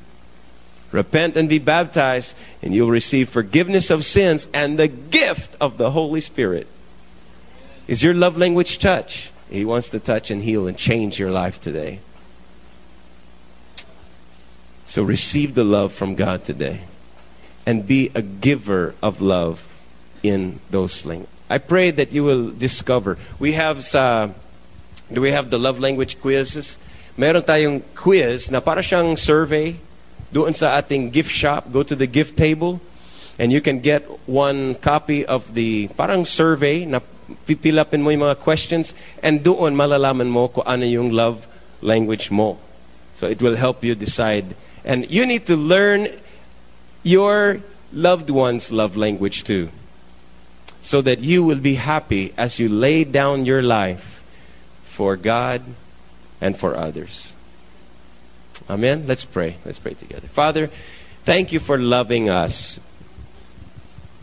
[0.90, 5.92] Repent and be baptized, and you'll receive forgiveness of sins and the gift of the
[5.92, 6.66] Holy Spirit.
[7.88, 9.30] Is your love language touch?
[9.48, 12.00] He wants to touch and heal and change your life today.
[14.84, 16.82] So receive the love from God today.
[17.66, 19.68] and be a giver of love
[20.22, 21.06] in those.
[21.52, 23.18] I pray that you will discover.
[23.36, 24.32] We have sa,
[25.12, 26.78] do we have the love language quizzes?
[27.20, 29.76] Meron tayong quiz na para siyang survey
[30.32, 31.68] doon sa ating gift shop.
[31.68, 32.80] Go to the gift table
[33.36, 37.04] and you can get one copy of the parang survey na
[37.44, 41.44] pipilapin mo yung mga questions and doon malalaman mo kung ano yung love
[41.84, 42.56] language mo.
[43.12, 44.56] So it will help you decide.
[44.88, 46.08] And you need to learn
[47.04, 47.60] your
[47.92, 49.68] loved one's love language too.
[50.82, 54.22] So that you will be happy as you lay down your life
[54.82, 55.62] for God
[56.40, 57.32] and for others.
[58.68, 59.06] Amen.
[59.06, 59.56] Let's pray.
[59.64, 60.26] Let's pray together.
[60.28, 60.70] Father,
[61.22, 62.80] thank you for loving us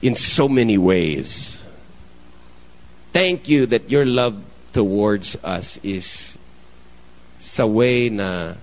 [0.02, 1.64] in so many ways.
[3.12, 4.42] Thank you that your love
[4.72, 6.38] towards us is
[7.38, 8.54] sa way na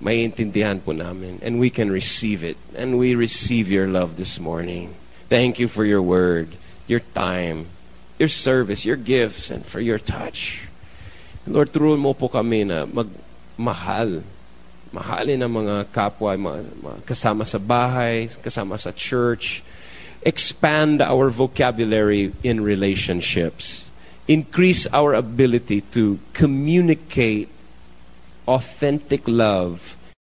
[0.00, 4.94] maiintindihan po namin and we can receive it and we receive your love this morning.
[5.28, 6.56] Thank you for your word,
[6.88, 7.68] your time,
[8.18, 10.66] your service, your gifts and for your touch.
[11.46, 14.24] Lord, turuan mo po kami na magmahal.
[14.88, 16.32] Mahalin ang mga kapwa,
[17.04, 19.60] kasama sa bahay, kasama sa church.
[20.24, 23.92] Expand our vocabulary in relationships.
[24.24, 27.52] Increase our ability to communicate
[28.48, 29.97] authentic love